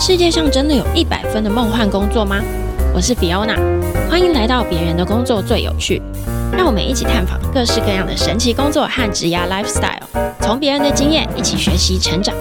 [0.00, 2.40] 世界上真的有一百分的梦幻工作吗？
[2.94, 3.54] 我是 Fiona，
[4.10, 6.00] 欢迎来到别人的工作最有趣。
[6.56, 10.00] 让我们一起探访各式各样的神奇工作和职业 lifestyle，
[10.40, 12.34] 从别人的经验一起学习成长。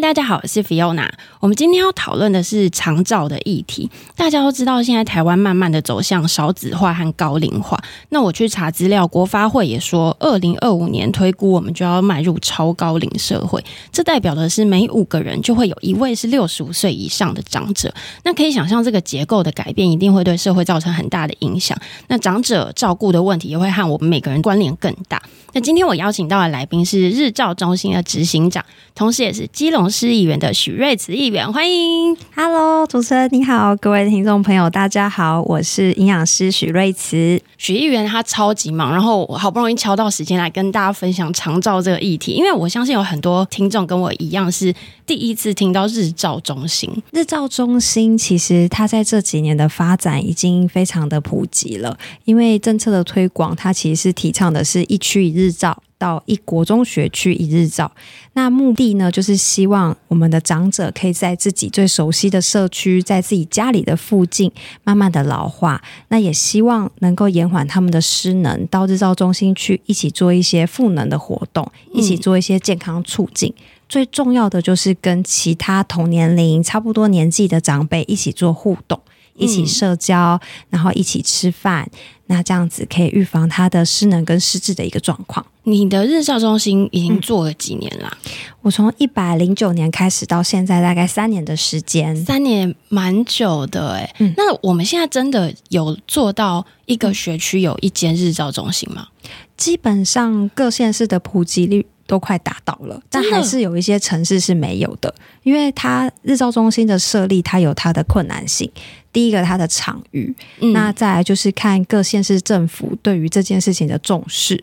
[0.00, 1.08] 大家好，我是 Fiona。
[1.40, 3.90] 我们今天要讨论的是长照的议题。
[4.14, 7.82] 大家都知道，现在台湾慢慢的走向少子化和高龄化。
[8.10, 13.64] 那我去查资料，国发会也说，二零二五年推估我们就要迈入超高龄社会。
[13.90, 17.92] 这代表的是每五个人就会有一位是六十五岁以上的长者。
[18.22, 21.76] 那可以想象，这个结构的改变一定会对社会造成很大的影响。
[22.08, 25.22] 那长者照顾的问题也会和我们每个人关联更大。
[25.54, 28.62] 那今天我邀请到的来宾是日照中心的执行长，
[28.94, 32.16] 同时也是基隆市议员的许瑞慈议员，欢迎。
[32.34, 37.40] Hello，主持人你好，各位听众朋友大家好，我是营养师许瑞慈。
[37.56, 44.74] 许议员他超级忙，然后我好不容易敲到时间来跟大家分享长照这个议题，因为我相信有很多听众跟我一样是
[45.06, 46.90] 第一次听到日照中心。
[47.12, 55.36] 日照中心其实它在这几年的发展已经非常的普及了，因为政策的推广，它其实是提倡的是一区一。
[55.36, 57.90] 日照到一国中学区一日照，
[58.34, 64.52] 那目的呢，就是希望我们的长者可以在自己最熟悉的社区，在自己家里的附近
[64.84, 65.82] 慢慢的老化。
[66.08, 73.54] 那也希望能够延缓他们的失能，到日照中心去一起做一些赋能的活动，一起做一些健康促进。
[73.88, 79.00] 最重要的就是跟其他同年龄、差不多年纪的长辈一起做互动。
[79.38, 81.86] 一起社交，然后一起吃饭，
[82.26, 85.44] 那这样子可以预防他的失能跟失智的一个状况。
[85.64, 88.10] 你的日照中心已经做了几年啦？
[88.24, 88.30] 嗯、
[88.62, 94.14] 我从一百零九年开始到现在，大概三年的时间，三年蛮久的哎、欸。
[94.18, 99.08] 嗯、那我们现在真的有做到一个学区有一间日照中心吗？
[99.56, 101.86] 基本上各县市的普及率。
[102.08, 108.70] 都快达到了，但还是有一些城市是没有的，因为它日照中心的设立，它有它的困难性。
[109.16, 114.62] 第一个，它的场域，嗯、那再来就是看各县市政府对于这件事情的重视。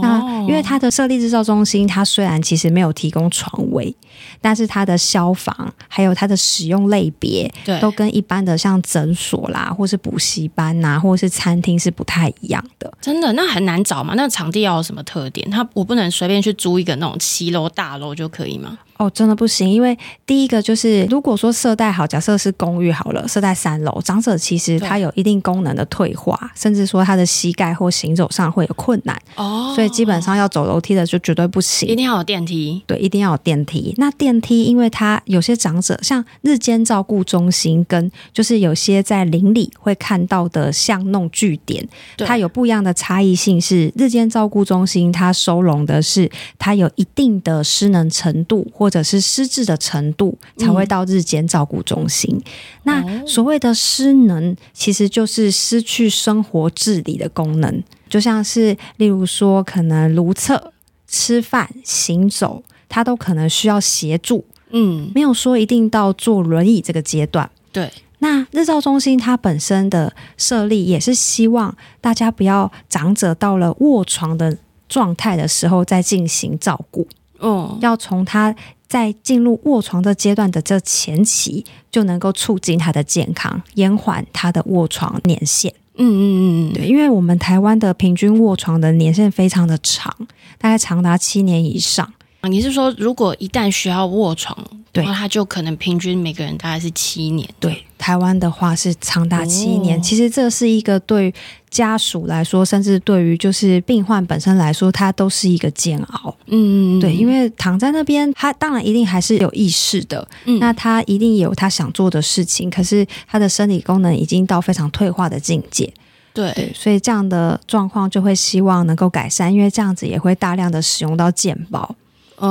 [0.00, 3.94] 那因为它的设立制造中心，它虽然其实没有提供床位，
[4.40, 12.90] 但是它的消防还有它的使用类别，对，都跟一般的像诊所啦，或是补习班呐，或是餐厅是不太一样的。
[13.02, 14.14] 真的，那很难找嘛？
[14.16, 15.50] 那场地要有什么特点？
[15.50, 18.78] 它我不能随便去租一个那种七楼大楼就可以吗？
[19.02, 33.92] 哦，真的不行，因为第一个就是，如果说色带好，假设是公寓好了，色带三楼，长者其实他有一定功能的退化，甚至说他的膝盖或行走上会有困难哦，所以基本上要走楼梯的就绝对不行，一定要有电梯，对，一定要有电梯。
[33.96, 41.84] 那电梯，因为它有些长者像日间照顾中心跟就是有些在邻里会看到的巷弄据点，
[42.16, 52.30] 对它有不一样的差异性是，日间照顾中心它收容的是它有一定的失能程度或或者是失智的程度才会到日间照顾中心。
[52.36, 52.44] 嗯、
[52.82, 60.74] 那所谓的失能，其实就是失去生活自理的功能，就像是例如说，可能如厕、
[61.08, 64.44] 吃饭、行走，他都可能需要协助。
[64.70, 67.50] 嗯，没有说一定到坐轮椅这个阶段。
[67.72, 77.08] 对，那日照中心它本身的设立也是希望大家不要长者到了卧床的状态的时候再进行照顾。
[77.38, 78.54] 哦，要从他。
[78.92, 85.72] 在进入卧床的阶段的这前期，就能够促进他的健康，延缓他的卧床年限。
[85.96, 90.14] 嗯嗯嗯嗯，对，因为我们台湾的平均卧床的年限非常的长，
[90.58, 92.12] 大概长达七年以上。
[92.48, 94.56] 你是说，如果一旦需要卧床，
[94.90, 97.48] 对，他就可能平均每个人大概是七年。
[97.60, 99.98] 对，台湾的话是长达七年。
[99.98, 101.32] 哦、其实这是一个对
[101.70, 106.36] 家属来说，甚至对于就是病患本身来说，他都是一个煎熬。
[106.46, 115.90] 嗯，对，因为躺在那边，他当然一定还是有意识的，嗯、那他一定有他想做的事情，可是他的生理功能已经到非常退化的境界。
[116.34, 121.94] 对，对，所以这样的状况就会希望能够改善，因为这样子也会大量的使用到健保。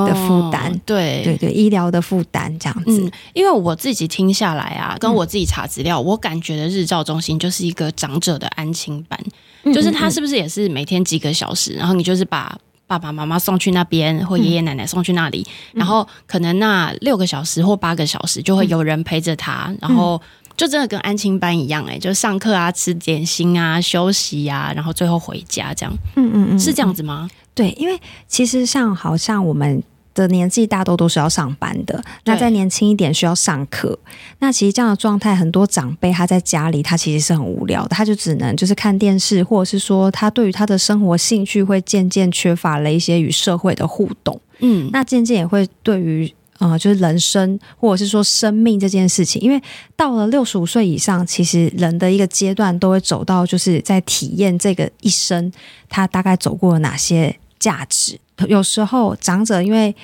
[0.07, 1.21] 的负担，哦、对。
[1.23, 3.01] 对对，医疗的负担这样子。
[3.03, 9.19] 嗯，因为我自己听下来啊，跟我自己查资料，嗯、我感觉的日照中心就是一个长者的安亲班，
[9.63, 12.57] 嗯、就是他是不是也是每天几个小时，然后你就是把
[12.88, 20.21] 爸爸妈妈送去那边，或爷爷奶奶送去那里，嗯、然后可能那六个小时或八个小时就会有人陪着他，嗯、然后
[20.57, 25.94] 就真的跟安亲班一样，哎，就上课啊、吃点心啊、休息啊，然后最后回家这样。
[26.15, 27.29] 嗯嗯嗯，是这样子吗？
[27.53, 29.81] 对，因为其实像好像我们
[30.13, 33.98] 的年纪大多都是要上班的，那再年轻一点需要上课。
[34.39, 44.39] 那其实这样的状态，很多长辈他在家里，他其实是很无聊的，他就只能就是看电视，或者是说他对于他的生活兴趣会渐渐缺乏了一些与社会的互动。
[44.59, 49.59] 嗯，那渐渐也会对于呃，就是人生或者是说生命这件事情，因为
[49.95, 55.51] 到了六十五岁以上，其实人的一个阶段都会走到就是在体验这个一生，
[55.89, 58.19] 他大概走过了哪些价值。
[58.47, 59.95] 有时候长者因为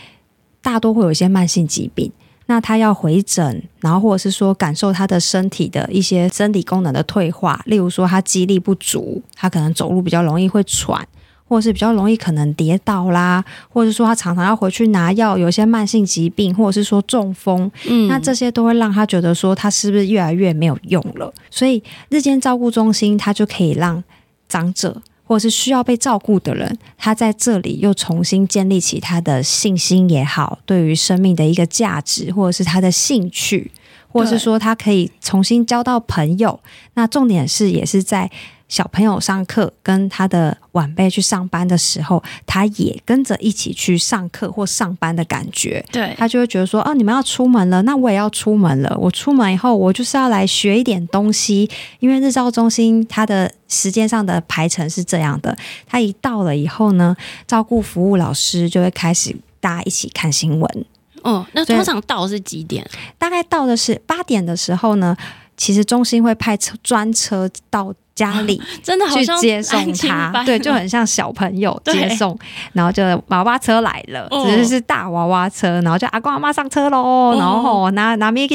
[0.60, 2.12] 大多会有一些慢性疾病，
[2.48, 11.08] 那他要回诊，然后或者是说感受他的身体的一些生理功能的退化，例如说他肌力不足，他可能走路比较容易会喘，
[11.48, 24.04] 或者是比较容易可能跌倒啦，或者是说他常常要回去拿药，有一些慢性疾病，或者是说中风，嗯，那这些都会让他觉得说他是不是越来越没有用了，所以日间照顾中心他就可以让
[24.50, 25.02] 长者。
[25.30, 33.70] 或是需要被照顾的人，他在这里又重新建立起他的信心也好，对于生命的一个价值，或者是他的兴趣，
[34.18, 36.60] 或者是说他可以重新交到朋友。
[36.96, 38.30] 那重点是，也是在。
[38.70, 45.82] 小朋友上课，跟他的晚辈去上班的时候，他也跟着一起去上课或上班的感觉。
[45.90, 48.94] 对，他就会觉得说：“哦，你们要出门了，那我也要出门了。
[49.00, 51.70] 我出门以后，我就是要来学一点东西。
[52.00, 57.16] 因为日照中心它的时间上的排程是这样的，他一到了以后呢，
[57.48, 60.86] 照顾服务老师就会开始大家一起看新闻。
[61.32, 62.88] 哦，那通常到是几点？
[63.18, 65.16] 大概到的是八点的时候呢，
[65.56, 67.94] 其实中心会派车专车到。
[68.18, 72.36] 家里真的好像去接送他，对，就很像小朋友接送，
[72.74, 78.48] 然后就娃娃车来了，只是是大娃娃车，然后就阿公阿妈上车喽，然后拿拿咪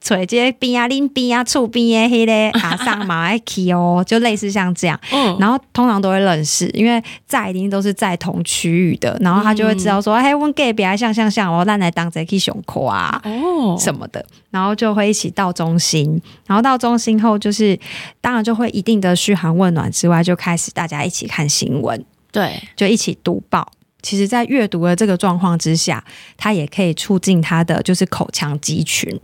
[0.00, 0.10] 去。
[0.10, 4.98] 垂接边啊，拎边啊，厝边的黑嘞，阿 上马爱去哦，就类似像这样。
[5.12, 17.78] 嗯，然后通常都会认识，因为在一定都是在同区域的，然后他就会知道说，哎、嗯，问隔壁啊，像像像哦，咱来当这去熊口啊，哦，什么的，然后就会一起到中心，然后到中心后，就是
[18.22, 22.02] 当然就会一定的嘘寒问暖之外，就开始大家一起看新闻，
[22.32, 23.70] 对，就一起读报。
[24.02, 26.02] 其实，在阅读的这个状况之下，
[26.38, 29.20] 它也可以促进他的就是口腔肌群。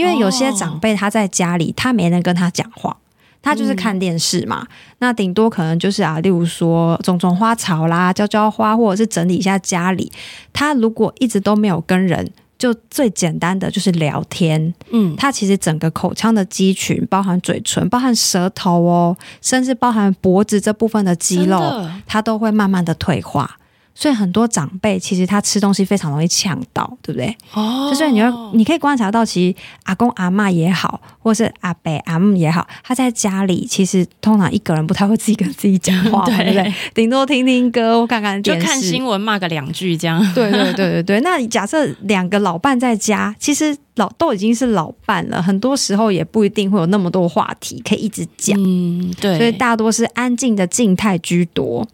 [0.00, 2.96] 因为有些长辈他在家里，他没人跟他讲话，
[3.42, 4.62] 他就是看电视嘛。
[4.62, 4.68] 嗯、
[5.00, 10.10] 那顶多可能就是啊，例如说种种花草啦、浇浇花，或者是整理一下家里。
[10.54, 12.26] 他如果一直都没有跟人，
[12.58, 14.72] 就最简单的就是聊天。
[14.90, 23.58] 嗯，他其实整个口腔的肌群，包含嘴唇、包含舌头哦，甚至包含脖子这部分的肌肉，它都会慢慢的退化。
[24.00, 27.36] 所以很多长辈其实他吃东西非常容易呛到，对不对？
[27.52, 36.74] 哦，所以你要你可以观察到，其实阿公阿嬷也好，或是阿伯阿姆也好，他在家里其实通常一个人不太会自己跟自己讲话，对，对不对？
[36.94, 40.18] 顶多听听歌或看看电视，就看新闻骂个两句这样。
[40.34, 41.20] 对对对对对。
[41.20, 48.58] 那假设两个老伴在家，其实老都已经是老伴了，很多时候也不一定会有那么多话题可以一直讲。
[48.58, 49.36] 嗯，对。
[49.36, 51.86] 所以大多是安静的静态居多。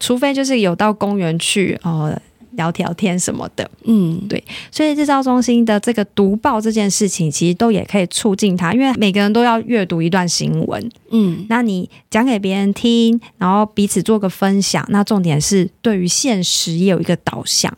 [0.00, 2.12] 除非就是有到公园去哦
[2.54, 4.42] 聊聊天什么的，嗯，对，
[4.72, 17.72] 所以日照中心的这个读报这件事情，其实都也可以促进他，因为每个人都要阅读一段新闻，嗯，那你讲给别人听，然后彼此做个分享，那重点是对于现实也有一个导向。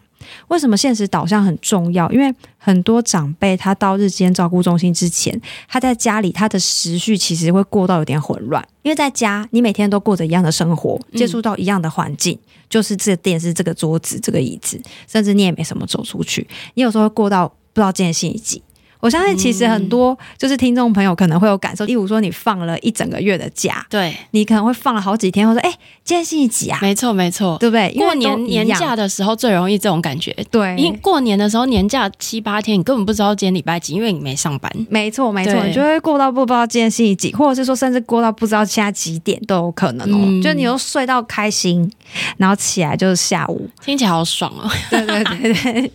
[0.49, 2.11] 为什么现实导向很重要？
[2.11, 8.67] 因为很多长辈他到日间照顾中心之前，他在家里他的时序其实会过到有点混乱。
[8.83, 16.47] 因为在家你每天都过着一样的生活，接触到一样的环境，嗯、就是这个电视、这个桌子、这个椅子，甚至你也没什么走出去。
[16.75, 18.63] 你有时候会过到不知道今天星期几。
[19.03, 26.79] 我相信，其实很多就是听众朋友可能会有感受，例如说你放了一整个月的假，对，你可能会放了好几天，或者说，哎，今天星期几啊？
[26.81, 27.93] 没错，没错，对不对？
[27.95, 34.73] 过年年假的时候最容易这种感觉，对，因为过年的时候年假七八天，你根本不知道今天礼拜几，因为你没上班。
[34.89, 40.19] 没错，没错，你就会过到不知道今天星期几，或者是说甚至过到不知道现在几点都有可能哦。
[40.23, 41.91] 嗯、就你又睡到开心，
[42.37, 44.71] 然后起来就是下午，听起来好爽哦。
[44.89, 45.93] 对对对对，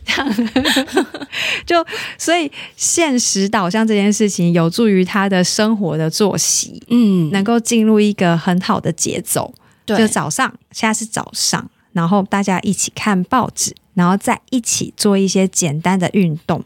[1.65, 1.85] 就
[2.17, 2.51] 所以
[2.97, 3.85] 现实导向。
[3.87, 9.53] 这件事情有助于他的生活的作息，嗯，能够进入一个很好的节奏。
[9.85, 16.63] 对，就早上，现在是早上，然后大家一起看报纸，然后再一起做一些简单的运动。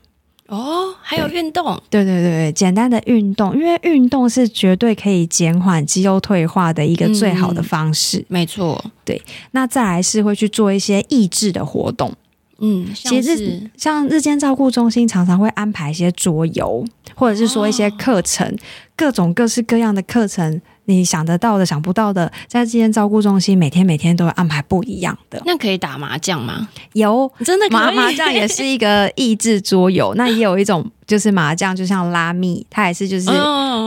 [0.47, 1.65] 哦，还有运动？
[1.89, 8.19] 对对对对，简单的运动，因为运动是绝对可以减缓肌肉退化的一个最好的方式。
[8.19, 9.21] 嗯，没错，对。
[9.51, 12.13] 那再来是会去做一些益智的活动。
[12.61, 18.57] 嗯，其实像日间照顾中心常常会安排一些桌游，或者是说一些课程，哦、
[18.95, 25.41] 各种各式各样的课程，你想得到的、想不到的，在这间照顾中心，每天每天都会安排不一样的。
[25.45, 26.69] 那可以打麻将吗？
[26.93, 30.13] 有，真的可以麻麻将也是一个益智桌游。
[30.15, 33.25] 那也有一种就是麻将，就像拉密，它也是就是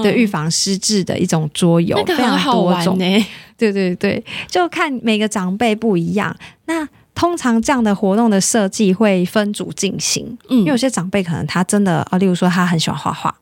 [0.02, 3.26] 对预防失智的一种桌游，那个、非常多种呢。
[3.57, 6.37] 对对对，就看每个长辈不一样。
[6.66, 13.35] 那通常这样的活动的设计会分组进行，嗯，因为有些长辈可能他真的啊，例如说他很喜欢画画，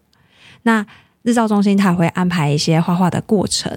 [0.62, 0.84] 那。
[1.24, 3.70] 日照中心他也会安排一些画画的过程，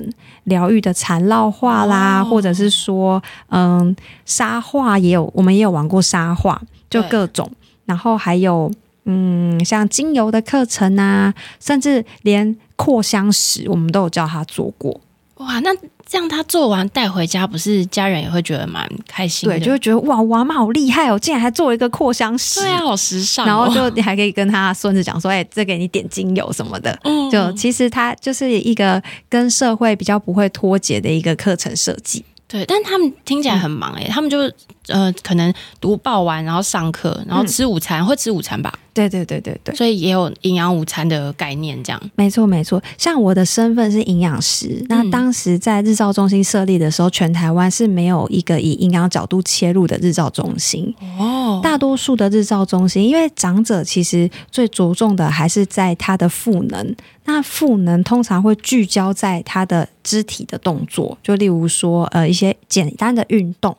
[0.46, 6.60] 疗愈的缠绕画啦，哦、或者是说，嗯，沙画也有，我们也有玩过沙画，
[6.90, 7.48] 就各种。
[7.86, 8.72] 然后还有，
[9.04, 15.00] 嗯，像精油的课程啊，甚至连扩香石，我们都有教他做过。
[15.36, 15.70] 哇，那。
[16.08, 19.58] 这样他做完带回家，不是家人也会觉得蛮开心的？
[19.58, 23.48] 对，就会觉得哇，我妈好厉害哦，竟然还做一个扩香石，对啊，好时尚哦。
[23.48, 26.98] 然后就你还可以跟他孙子讲说，哎，这给你点精油什么的。
[27.04, 32.24] 嗯，就其实他就是一个跟社会比较不会脱节的一个课程设计。
[32.48, 34.38] 对，但他们听起来很忙哎、欸，嗯、他们就
[34.88, 38.74] 呃，可能读报完，然后上课，然后吃午餐，嗯、会吃午餐吧？
[38.94, 42.02] 对对对对对，所以也有营养午餐的概念，这样。
[42.16, 50.96] 没错没错，像我的身份是营养师，嗯、那当时在日照中心设立的时候，全台湾是没有一个以营养角度切入的日照中心。
[51.20, 56.96] 哦，大多数的日照中心，因为长者其实最着重的还是在他的赋能。
[57.26, 63.76] 那赋能通常会聚焦在他的肢体的动作，就例如说，呃，一些简单的运动，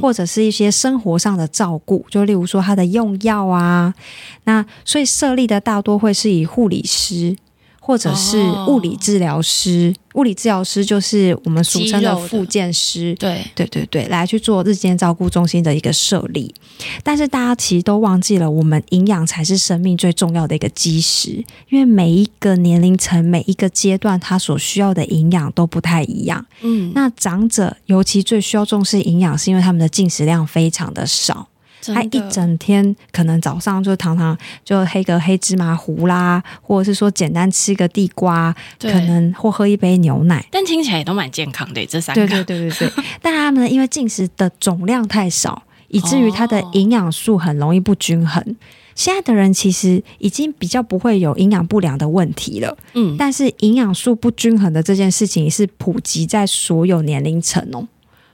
[0.00, 3.92] 或者是一些生活上的照顾，就例如说他的用药啊。
[4.44, 7.36] 那所以设立的大多会是以护理师。
[7.84, 16.54] 或者是物理治疗师，哦、物理治疗师就是我们俗称的复健师，对对对对，来去做日间照顾中心的一个设立。
[17.02, 26.46] 但是大家其实都忘记了，我们营养才是生命最重要的一个基石，因为每一个年龄层、每一个阶段，它所需要的营养都不太一样。
[26.60, 31.48] 嗯，那长者尤其最需要重视营养，是因为他们的进食量非常的少。
[31.86, 41.84] 他一整天可能早上就常常就黑个黑芝麻糊啦，或者是说简单吃个地瓜，可能或喝一杯牛奶，但听起来也都蛮健康的。
[41.86, 43.04] 这三个，对对对对对。
[43.20, 48.42] 但他们因为进食的总量太少，以至于他的营养素很容易不均衡。
[48.42, 48.54] 哦、
[48.94, 57.88] 现在的人其实已经比较不会有营养不良的问题了，嗯，但是营养素不均衡的这件事情是普及在所有年龄层哦。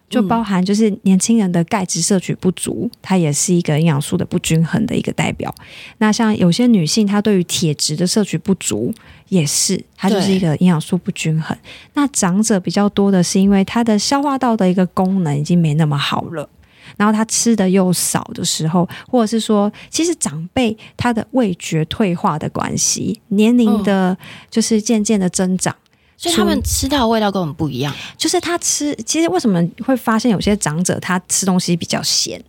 [0.09, 5.55] 就包含就是年轻人的钙质摄取不足，它也是一个营养素的不均衡的一个代表。
[5.99, 8.93] 那像有些女性，她对于铁质的摄取不足，
[9.29, 11.57] 也是它就是一个营养素不均衡。
[11.95, 16.49] 那长者比较多的是因为它的消化道的一个功能已经没那么好了，
[16.97, 24.17] 然后他吃的又少的时候，或者是说，其实长辈他的味觉退化的关系，年龄的
[24.51, 25.77] 就是渐渐的增长。
[26.19, 32.43] 所以他们吃到的味道跟我们不一样，就是他吃，其实为什么会发现有些长者他吃东西比较咸，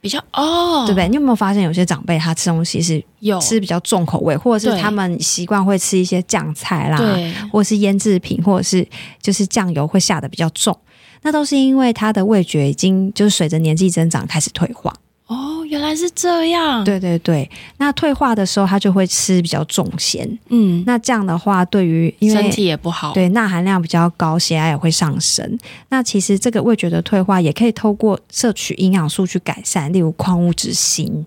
[0.00, 1.08] 比较哦，对不对？
[1.08, 3.38] 你有没有发现有些长辈他吃东西是有。
[3.40, 7.34] 吃比较重口味，或者是他们习惯会吃一些酱菜啦，对。
[7.50, 8.86] 或者是腌制品，或者是
[9.20, 10.78] 就是酱油会下的比较重，
[11.22, 14.94] 那都是因为他的味觉已经就是随着年纪增长开始退化。
[15.26, 16.84] 哦，原来是这样。
[16.84, 20.38] 对对对，那退化的时候，他就会吃比较重咸。
[20.50, 25.58] 嗯，那这样的话，对于因为身体也不好，对钠含量比较高，血压也会上升。
[25.88, 31.24] 那其实这个味觉的退化，也可以透过摄取营养素去改善，例如矿物质锌。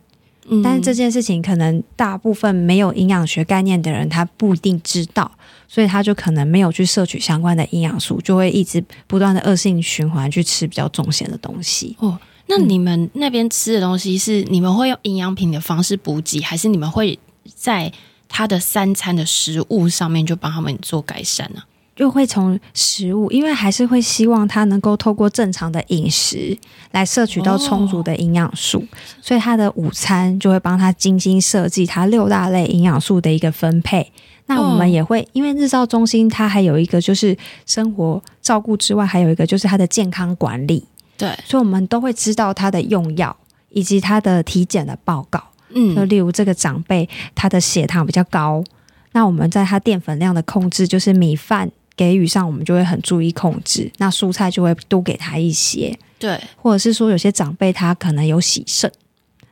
[0.47, 5.29] 嗯，但是这件事情可能大部分没有营养学概念的人，他不一定知道，
[5.67, 11.95] 所以他就可能没有去摄取相关的营养素，就会一直不断的恶性循环去吃比较重咸的东西。
[11.99, 12.15] 哦。
[12.47, 17.19] 那你们那边吃的东西是你们会用营养品的方式补给，还是你们会
[17.55, 17.91] 在
[18.27, 21.61] 他的三餐的食物上面就帮他们做改善呢？
[21.95, 26.55] 就会从食物，因为还是会希望他能够透过正常的饮食
[26.91, 28.87] 来摄取到充足的营养素，哦、
[29.19, 34.11] 所以他的午餐就会帮他精心设计他六大类营养素的一个分配。
[34.45, 37.35] 那我们也会，哦、因为日照中心它还有一个就是
[37.65, 40.85] 生活照顾之外，还有一个就是他的健康管理。
[41.17, 43.35] 对，所以我们都会知道他的用药
[43.69, 45.43] 以及他的体检的报告。
[45.69, 48.63] 嗯，就例如这个长辈他的血糖比较高，
[49.11, 53.91] 那我们在他淀粉量的控制，就是米饭给予上，我们就会很注意控制。
[53.97, 55.97] 那蔬菜就会多给他一些。
[56.17, 58.91] 对，或者是说有些长辈他可能有洗肾，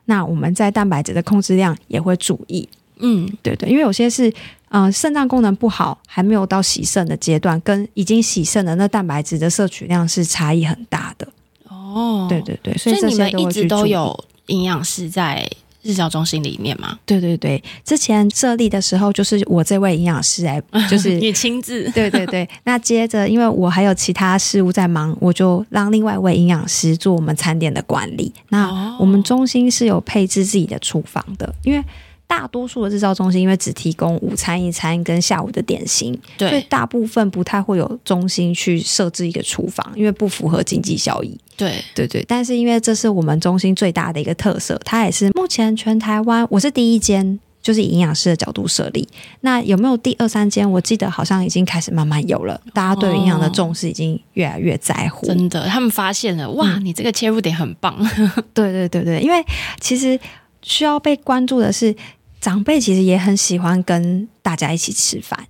[0.05, 2.67] 那我们在蛋白质的控制量也会注意。
[2.99, 4.33] 嗯，对对，因为有些是
[4.69, 11.27] 嗯肾脏功能不好，还没有到洗肾的阶段，跟已经洗肾的那蛋白质的摄取量是差异很大的。
[11.95, 14.13] 哦，对对对，所以，你们一直都有
[14.47, 15.49] 营养师在
[15.81, 16.99] 日照中心里面吗？
[17.05, 20.61] 对对对，之前设立的时候就是我这位营养师来，
[20.91, 21.89] 就是你亲自。
[21.91, 28.33] 对对对，那接着因为我还有其他事务在忙，我就让另外一位营养师做我们餐点的管理。
[28.49, 31.81] 那我们中心是有配置自己的厨房的，因为。
[32.27, 41.37] 大多数的日照中心因为只提供午餐一餐跟下午的点心，对，所以大部分不太会有中心去设置一个厨房，因为不符合经济效益。
[41.55, 49.07] 对对对，但是因为这是我们中心最大的一个特色，它也是目前全台湾我是第一间，就是以营养师的角度设立。
[49.41, 50.69] 那有没有第二三间？
[50.69, 55.27] 我记得好像已经开始慢慢有了，大家对营养的重视已经越来越在乎。
[55.27, 57.97] 真的，他们发现了哇，你这个切入点很棒。
[58.53, 59.45] 对对对对，因为
[59.79, 60.19] 其实
[60.61, 61.95] 需要被关注的是。
[62.45, 65.47] 长辈其实也很喜欢跟大家一起吃饭，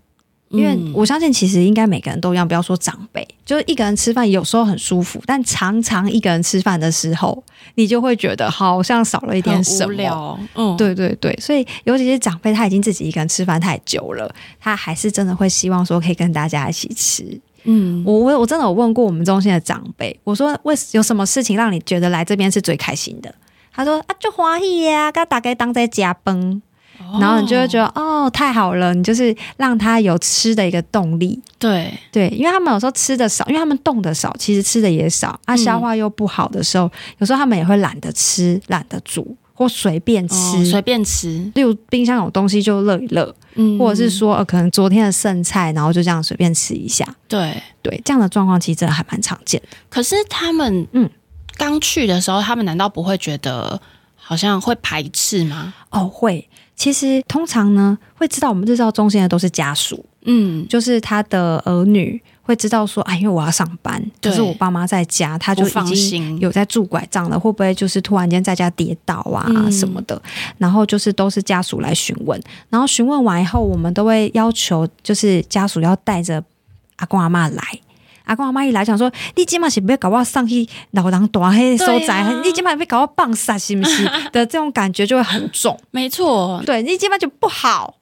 [0.48, 7.44] 因为我相信其实应该每个人都一样，不要说长辈，就是一个人吃饭有时候很舒服，但常常一个人吃饭的时候，
[7.76, 9.94] 你就会觉得好像少了一点什么。
[9.94, 10.40] 无聊。
[10.56, 17.38] 嗯，对对对，所以尤其是长辈，他已经自己一个人吃饭太久了，他还是真的会希望说可以跟大家一起吃。
[17.66, 23.36] 嗯，我我我真的有问过我们中心的长辈，我说为有什么事情让你觉得来这边是最开心的？
[23.74, 26.62] 他说啊，就欢喜呀，跟大家当在家崩。
[27.20, 31.42] 然后你就会觉得哦，太好了，你就是让他有吃的一个动力。
[31.58, 35.40] 对对，因为他们有时候吃的少，因为他们动的少，其实吃的也少。
[35.46, 41.52] 啊，消化又不好的时候，嗯、有时候他们也会懒得吃，懒得煮，或随便吃，哦、随便吃。
[41.56, 47.06] 例如冰箱有东西就热一热，嗯，或者是说、呃、可能昨天的剩菜，然后就这样随便吃一下。
[47.28, 49.68] 对对，这样的状况其实真的还蛮常见的。
[49.90, 51.10] 可是他们嗯，
[51.58, 53.80] 刚去的时候，他们难道不会觉得
[54.16, 55.74] 好像会排斥吗？
[55.90, 56.48] 哦，会。
[56.76, 70.16] 其实通常呢，会知道我们日照中心的都是家属，嗯，就是他的儿女会知道说，哎，因为我要上班，可是我爸妈在家，他就已经有在拄拐杖了，会不会就是突然间在家跌倒啊什么的？
[70.16, 70.22] 嗯、
[70.58, 72.40] 然后就是都是家属来询问，
[72.70, 76.44] 然后询问完以后，我们都会要求就是家属要带着
[76.98, 77.64] 阿公阿妈来。
[78.26, 84.04] 阿公阿妈一来想说，你今晚是不要搞我上去老人大黑所在，啊、你今晚要搞我棒杀是不是？
[84.32, 85.80] 的这种感觉就会很重。
[85.92, 87.94] 没错，对你今晚就不好，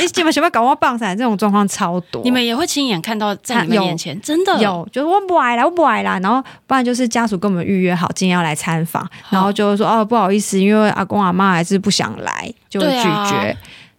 [0.00, 2.22] 你今晚想要搞我棒杀，这种状况超多。
[2.24, 6.18] 你们也会亲眼看到在你们眼前，真的有，就是我不爱了，我不爱了。
[6.20, 13.56] 然后不然就是家属跟我们预约好今天要来参访，然后就说哦不好意思，因为阿公阿妈还是不想来，就会拒绝。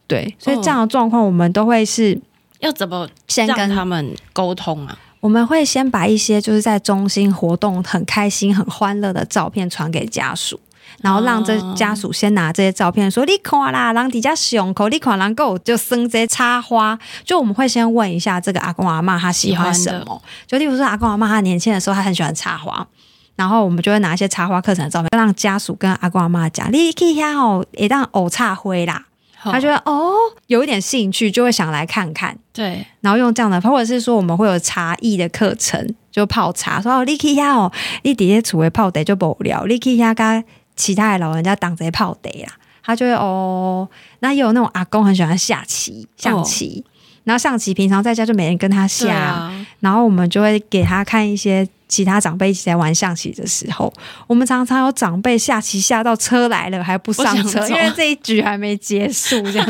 [0.08, 2.20] 对，所以这样的状况我们都会是
[2.60, 4.98] 要怎么先跟他们沟通啊？
[5.24, 10.60] 我们会先把一些就是在中心活动很开心、很欢乐的照片传给家属，
[11.02, 20.22] 然后让这家属先拿这些照片说：“你看啦，人底下胸口，你看人够就生这些插花。”就我们会先问一下这个阿公阿妈他喜欢什么？
[20.46, 22.86] 就例如说阿公阿妈他年轻的时候他很喜欢插花，
[23.38, 29.06] 然后我们就会拿一些插花课程的照片，让家属跟阿公阿妈讲：“你可以看哦，一旦偶插灰啦。”
[29.52, 30.14] 他觉得哦，
[30.48, 32.38] 有一点兴趣，就会想来看看。
[32.52, 36.82] 对，然后用这样的，或者是说我们会有茶艺的课程，就泡茶。
[36.82, 37.72] 说哦，你去遐哦，
[38.04, 40.44] 你底下厝会泡茶就无聊，你去遐跟
[40.76, 42.54] 其他的老人家挡在泡茶啦。
[42.84, 43.88] 他就会哦，
[44.20, 46.90] 那也有那种阿公很喜欢下棋、象棋，哦、
[47.26, 51.68] 然后象棋平常在家就没人跟他下，啊、然后我们就会给他看一些。
[51.94, 53.94] 其他长辈一起在玩象棋的时候，
[54.26, 59.66] 我们常常有长辈下棋下到车来了还不上车，因为这一局还没结束，这样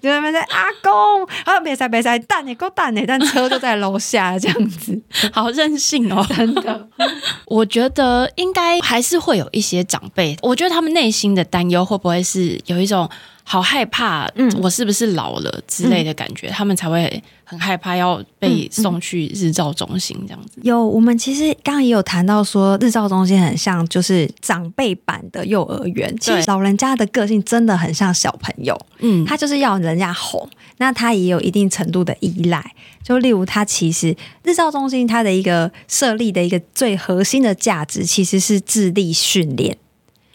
[0.00, 4.98] 就在那边在阿公啊，别塞别塞，蛋也够蛋呢，但车就在楼下这样子，
[5.30, 6.88] 好任性哦，真的。
[7.44, 13.06] 我觉得应该还是会有一些长辈，我觉得他们内心的担忧会不会是有一种。
[13.50, 20.60] 好害怕，嗯，我是不是老了之类的感觉，嗯、他们才会很害怕要被送去日照中心这样子。
[20.62, 26.14] 有，我们其实刚刚也有谈到说，日照中心很像就是长辈版的幼儿园。
[26.20, 32.74] 其实老人家的个性真的很像小朋友，嗯，他就是要人家哄，那他也有一定程度的依赖。
[33.02, 39.78] 就例如他其实日照中心它的一个设立的一个最核心的价值，其实是智力训练，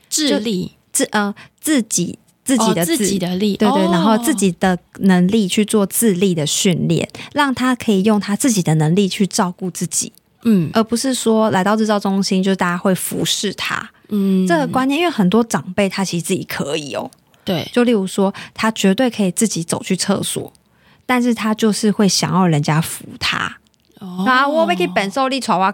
[0.10, 2.18] 智力自呃自己。
[2.46, 10.12] 自己的自，自己的力，对对，哦、然后自己的能力去做自立的训练，让他可以用他自己的能力去照顾自己，
[10.44, 17.10] 嗯，而不是说来到日照中心就大家会服侍他，嗯，这个观念，因为很多长辈他其实自己可以哦，
[17.46, 20.52] 对，就例如说他绝对可以自己走去厕所，
[21.06, 23.58] 但是他就是会想要人家扶他，
[24.00, 25.72] 哦、啊，我被给本受力传话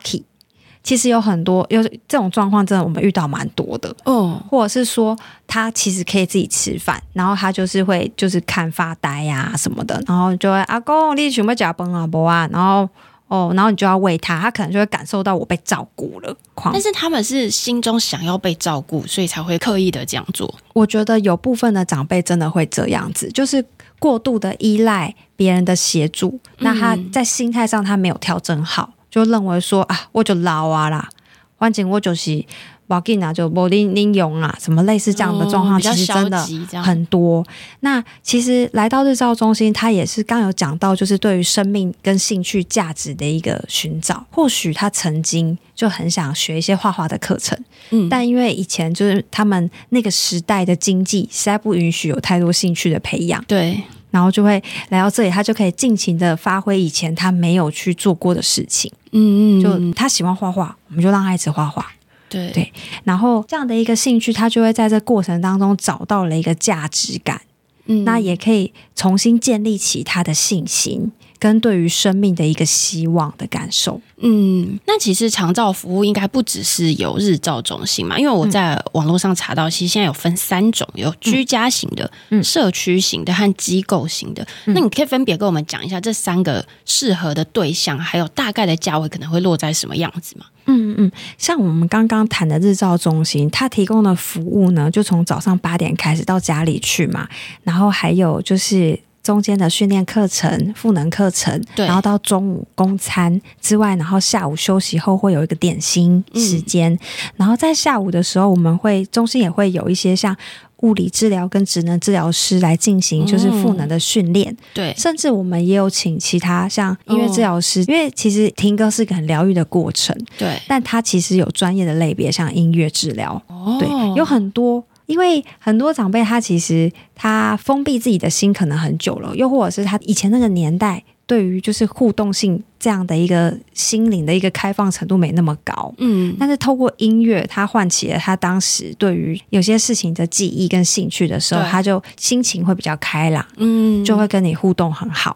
[0.83, 3.95] 其实有很多有这种状况，真的我们遇到蛮多的。
[4.05, 12.49] 嗯，或者是说他其实可以自己吃饭，然后他就是会就是看发呆呀、啊、什么的，然后就会阿公你想要吃饭啊不啊？
[12.51, 12.89] 然后
[13.27, 16.35] 哦，然后你就要喂他，他可能就会感受到我被照顾了。
[16.73, 20.51] 但是他们是心中想要被照顾，所以才会刻意的这样做。
[20.73, 23.63] 我觉得有部分的长辈真的会这样子，就是
[23.99, 31.09] 过度的依赖别人的协助，那他在心态上他没有调整好，就认为说啊，我就老啊啦，
[31.57, 32.45] 反正我就是。
[32.89, 36.43] 保给啊，就不拎拎用啊，什么类似这样的状况，其实真的
[36.81, 37.45] 很多。
[37.81, 44.25] 那其实来到日照中心，他也是刚有讲到，就是对于生命跟兴趣价值的一个寻找。
[44.31, 47.55] 或许他曾经就很想学一些画画的课程，
[47.91, 58.91] 嗯，但因为以前就是他们那个时代的经济实在不允许有太多兴趣的培养，对，然后就会来到这里，他就可以尽情的发挥以前他没有去做过的事情。
[59.11, 61.85] 嗯嗯，就他喜欢画画，我们就让他一直画画。
[62.29, 62.71] 对对，
[63.03, 67.41] 然后这样的一个兴趣，他就会在这过程当中找到了一个价值感，
[67.87, 71.11] 嗯，那也可以重新建立起他的信心。
[71.39, 84.45] 跟对于生命的一个希望的感受，嗯，那其实长照服务应该不只是有日照中心嘛，因为我在网络上查到，其实现在有分三种，有居家型的、嗯、社区型的和机构型的。
[84.65, 90.45] 嗯、那你可以分别跟我们讲一下这三个适合的对象，还有大概的价位可能会落在什么样子吗？
[90.65, 97.29] 嗯嗯，像我们刚刚谈的日照中心，它提供的服务呢，就从早上八点开始到家里去嘛，
[97.63, 98.99] 然后还有就是。
[99.21, 106.99] 中间的训练课程、赋能课程，对，然后到中午供餐之外，然后下午休息后会有一个点心时间，嗯、
[107.37, 110.35] 然后在下午的时候，我们会中心也会有一些像
[110.77, 123.41] 物理治疗跟职能治疗师来进行就是赋能的训练，对、嗯，甚至我们也有请其他像音乐治疗师，因为其实听歌是个很疗愈的过程，对，但它其实有专业的类别，像音乐治疗，
[123.79, 124.83] 对，有很多。
[125.09, 145.35] 因为很多长辈他其实他封闭自己的心可能很久了，又或者是他以前那个年代对于就是互动性这样的一个心灵的一个开放程度没那么高，嗯，但是透过音乐，他唤起了他当时对于有些事情的记忆跟兴趣的时候，他就心情会比较开朗，嗯，就会跟你互动很好。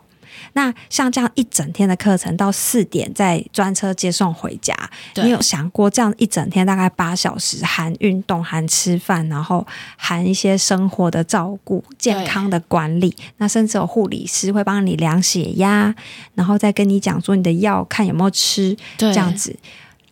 [0.56, 4.76] 那像这样一整天的课程到四点再专车接送回家，
[5.16, 9.66] 你有想过这样一整天大概八小时，含运动、含吃饭，然后
[9.98, 15.94] 含一些生活的照顾、健康的管理，那甚至有护理师会帮你量血压，
[16.36, 19.56] 然后再跟你讲说你的药看有没有吃，这样子。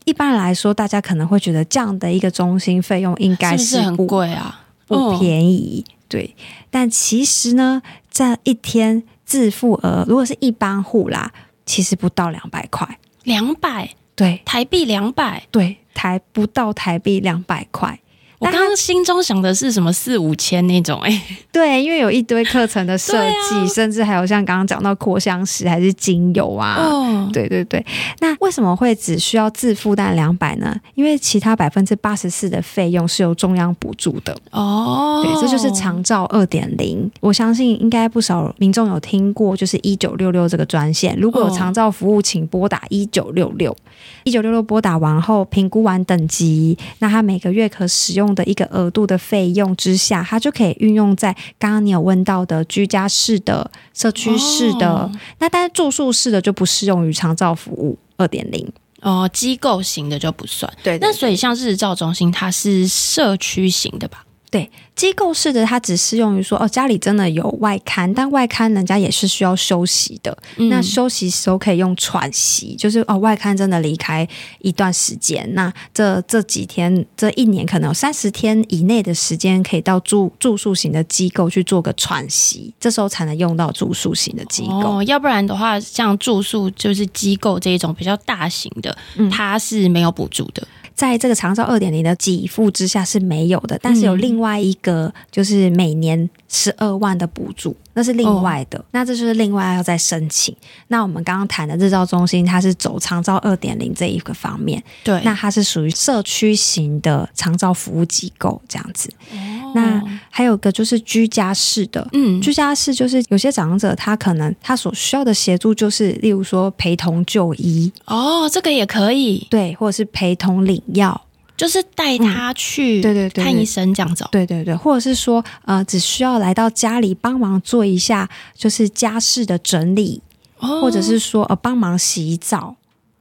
[0.05, 5.85] 一般来说，大家可能会觉得这样的一个中心费用应该是，很贵啊，不便宜。
[5.87, 6.35] 哦、对，
[6.71, 9.03] 但其实呢，这一天。
[9.31, 11.31] 自付额如果是一般户啦，
[11.65, 13.89] 其实不到两百块，两百？
[14.13, 14.41] 对。
[14.43, 15.41] 台币两百？
[15.49, 17.97] 对台不到台币两百块。
[18.41, 27.85] 我刚刚心中想的是什么四五千那种哎、欸，对，因为有一堆课程的设计，啊、甚至还有像刚刚讲到扩香石还是精油啊，哦，对对对。
[28.19, 30.75] 那为什么会只需要自负担两百呢？
[30.95, 35.21] 因为其他百分之八十四的费用是由中央补助的哦。
[35.23, 37.09] 对，这就是长照二点零。
[37.19, 41.15] 我相信应该不少民众有听过，就是一九六六这个专线。
[41.19, 43.77] 如果有长照服务，请拨打一九六六。
[44.23, 54.87] 一九六六拨打完后，评估完等级，那他每个月可使用的一个额度的费用之下，它就可以运用在刚刚你有问到的居家式的、社区式的。
[54.89, 58.67] 哦、那但是住宿式的就不适用于长照服务二点零
[59.01, 60.71] 哦，机构型的就不算。
[60.83, 64.23] 对，对，对，那所以像日照中心，它是社区型的吧？
[64.51, 70.37] 对，机构式的它只适用于说哦，家里真的有外刊，但外刊人家也是需要休息的。
[70.57, 74.27] 嗯、那休息时候可以用喘息，就是哦，外刊真的离开
[74.59, 84.97] 一段时间，那这这几天这一年可能有三十天以内的时间，可以到住住宿型的机构去做个喘息，这时候才能用到住宿型的机构。
[84.97, 90.67] 哦，要不然的话，像住宿就是机构这一种比较大型的，嗯、它是没有补助的。
[91.01, 100.55] 在这个长照二点零的给付之下是没有的，但是有另外一个，就是每年十二万的补助，那是另外的，哦、那这就是另外要再申请。
[100.89, 109.09] 那我们刚刚谈的日照中心，它是走长照二点零这一个方面，对，那它是属于社区型的长照服务机构这样子。
[109.31, 121.19] 哦、那还有个就是居家式的，嗯，居家式就是有些长者他可能他所需要的协助就是，例如说陪同就医，哦，这个也可以，对，或者是陪同领药，
[121.57, 130.21] 就是带他去对对对看医生这样子，对对对，或者是说呃，只需要来到家里帮忙做一下就是家事的整理，
[130.59, 132.75] 哦、或者是说呃帮忙洗澡，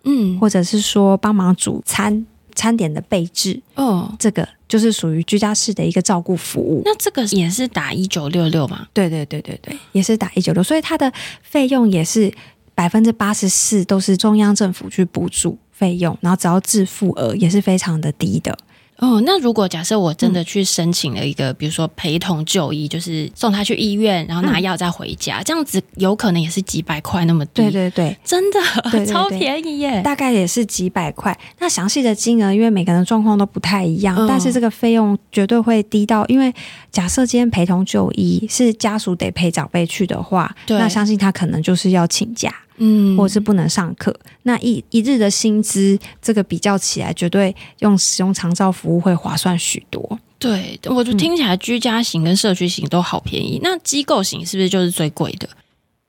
[0.04, 2.26] 嗯，或者是说帮忙煮餐。
[2.56, 6.82] 餐点的备制，哦，这个就是属于居家式的一个照顾服务。
[6.84, 8.86] 那这个也是打一九六六吗？
[8.92, 11.10] 对对对对对，也是打一九六，所以它的
[11.42, 12.30] 费用也是。
[12.72, 18.54] 百分之八十四都是中央政府去补助费用，然后只要自付额也是非常的低的。
[18.98, 27.62] 哦，那如果假设我真的去申请了一个，嗯、比如说陪同就医，就是送他去医院，然后拿药再回家，嗯、这样子有可能也是几百块那么低。
[27.62, 31.34] 对对对，真的对超便宜耶，大概也是几百块。
[31.60, 36.52] 那详细的金额，因为每个人的状况都不太一样，嗯、但是这个费用绝对会低到，因为
[36.92, 42.54] 假设今天陪同就医是家属得陪长辈去的话，对那相信他可能就是要请假。
[42.80, 50.18] 嗯，或者是不能上课，那一一日的薪资，这个比较起来，绝对用使用长照服务会划算许多。
[50.38, 55.48] 对，我就听起来居家型跟社区型都好便宜，嗯、那机构型是不是就是最贵的？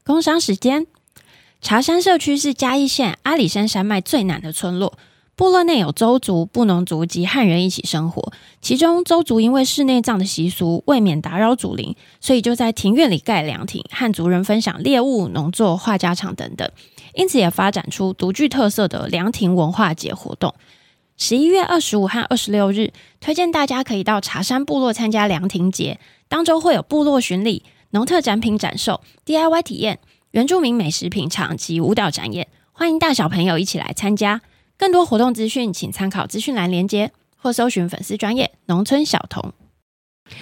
[0.06, 0.88] 工商时间，
[1.62, 4.98] 茶山社区是嘉义县阿里山山脉最南的村落。
[5.42, 16.70] 部落内有周族、布农族及汉人一起生活，其中周族因为室内葬的习俗，为免打扰祖灵，所以就在庭院里盖凉亭，和族人分享猎物、农作、话家常等等，
[17.16, 20.54] 因此也发展出独具特色的凉亭文化节活动。
[21.18, 26.00] 十一月二十五和二十六日，推荐大家可以到茶山部落参加凉亭节，
[26.30, 29.98] 当周会有部落巡礼、农特展品展售、DIY 体验、
[30.30, 34.42] 原住民美食品尝及舞蹈展演，欢迎大小朋友一起来参加。
[34.82, 39.54] 更多活动资讯，请参考资讯栏连接或搜寻粉丝专业农村小童。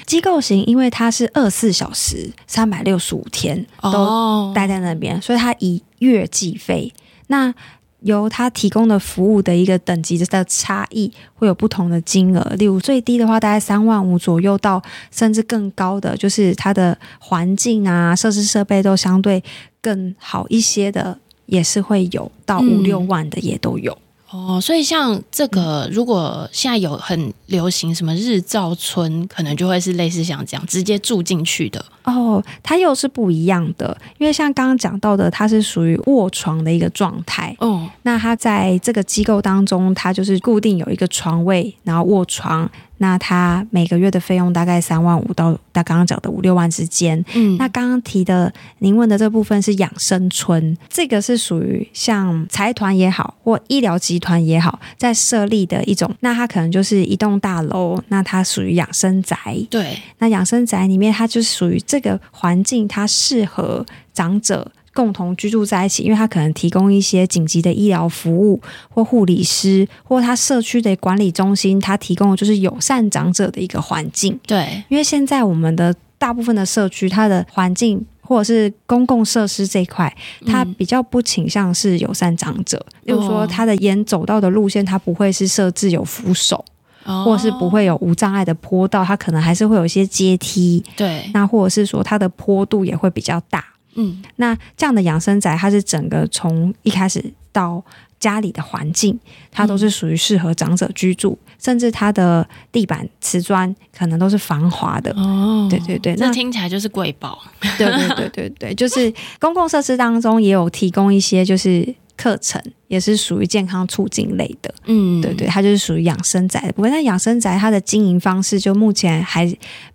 [0.06, 5.22] 机构型，因为它是二十四小时、三百六十五天都待在那边，oh.
[5.22, 6.94] 所以它以月计费。
[7.28, 7.54] 那
[8.00, 12.56] 由它提供的服务的一个等级的差异，会有不同的金额。
[12.56, 19.44] 例如最低的话，大概三万五左右，到甚至更高的，就是它的环境啊、设施设备都相对
[19.82, 23.92] 更好一些的，也是会有到五六万的，也都有。
[23.92, 24.00] 嗯
[24.32, 31.84] 哦，所以像这个，如果现在有很流行什么日照村，可能就会是类似像这样直接住进去的。
[32.10, 37.56] 哦，它又是不一样的，因为像刚刚讲到的，它是属于卧床的一个状态。
[37.60, 42.70] 哦，那它在这个机构当中，它就是固定有一个床位，然后卧床。
[43.02, 47.24] 那它每个月的费用大概三万五到他刚刚讲的五六万之间。
[47.34, 56.14] 嗯，那刚刚提的您问的这部分是养生村，这个是属于像财团也好或医疗集团也好在设立的一种。
[56.20, 59.38] 那它可能就是一栋大楼，那它属于养生宅。
[59.70, 64.72] 对，那养生宅里面它就是属于这个环境，它适合长者。
[64.92, 68.60] 共同居住在一起，因为他可能提供一些紧急的医疗服务，
[68.90, 74.38] 或护理师，或他社区的管理中心，他提供的就是友善长者的一个环境。
[74.46, 80.14] 对，因为现在我们的大部分的社区，它的环境或者是公共设施这一块，
[80.46, 82.84] 它比较不倾向是友善长者。
[82.88, 86.66] 嗯、例如说，它的沿走道的路线，它不会是设置有扶手，
[87.04, 90.84] 哦、或者是不会有无障碍的坡道，它可能还是会有一些阶梯。
[90.96, 93.64] 对，那或者是说，它的坡度也会比较大。
[93.96, 97.84] 嗯，那这样的养生宅，它是整个从一开始到
[98.20, 99.20] 家里的环境，
[99.52, 105.12] 它都是属于适合长者居住，嗯、甚至它的地板瓷砖可能都是防滑的。
[105.14, 107.40] 哦，对对对，那听起来就是贵宝。
[107.78, 114.74] 对对对对对，就是公共设施当中也有提供一些就是课程，也是属于健康促进类的。
[114.86, 116.74] 嗯，对对，它就是属于养生宅的。
[116.74, 119.46] 不过，那养生宅它的经营方式就目前还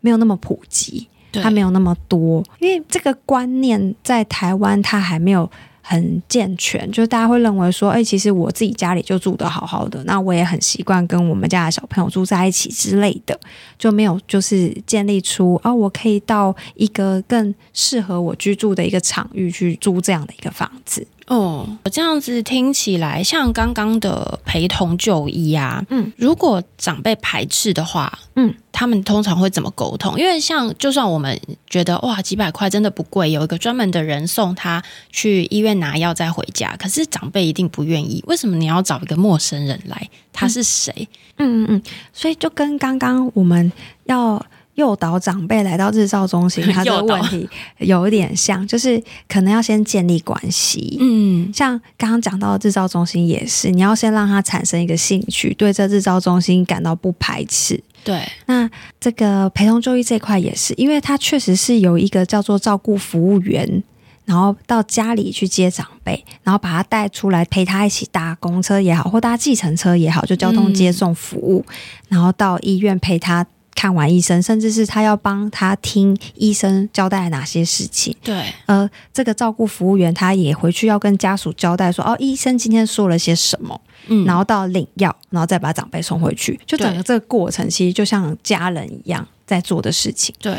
[0.00, 1.06] 没有那么普及。
[1.42, 5.50] 它没有那么多，因为这个观念在台湾它还没有
[5.82, 13.36] 很健全，就是大家会认为说，哎，其实我自己家里就住的好好的，那我也很习惯跟我们家的小朋友住在一起之类的，
[13.76, 21.04] 就没有就是建立出啊，我可以到一个更适合我居住的一个场域去租这样的一个房子。
[21.26, 25.82] 哦，我这样子听起来像刚刚的陪同就医啊。
[25.88, 30.18] 嗯，如果长辈排斥的话，嗯，他们通常会怎么沟通？
[30.18, 38.22] 因为像就算我们觉得哇几百块真的不贵，有一个专门的人送他去医院拿药再回家，可是长辈一定不愿意。
[38.26, 40.10] 为什么你要找一个陌生人来？
[40.32, 41.08] 他是谁？
[41.38, 41.82] 嗯嗯嗯，
[42.12, 43.72] 所以就跟刚刚我们
[44.04, 44.44] 要。
[44.74, 50.96] 诱导长辈来到日照中心， 他的问题有一点像，就是可能要先建立关系。
[51.00, 57.80] 嗯，像刚刚讲到的日照中心也是，你要先让他产生一个兴趣，对这日照中心感到不排斥。
[58.02, 58.68] 对，那
[59.00, 63.82] 这个陪同就医这块也是，因为他确实是有一个叫做照顾服务员，
[64.24, 71.74] 然后到家里去接长辈，然后把他带出来陪他一起搭公车也好，或搭计程车也好，就交通接送服务，嗯、
[72.08, 73.46] 然后到医院陪他。
[73.74, 78.16] 看完医生，甚至是他要帮他听医生交代哪些事情。
[78.22, 90.34] 对，呃，这个照顾服务员他也回去要跟家属交代说，哦，医生今天说了些什么，嗯，然后到领药，然后再把长辈送回去，就整个这个过程其实就像家人一样在做的事情。
[90.38, 90.56] 对，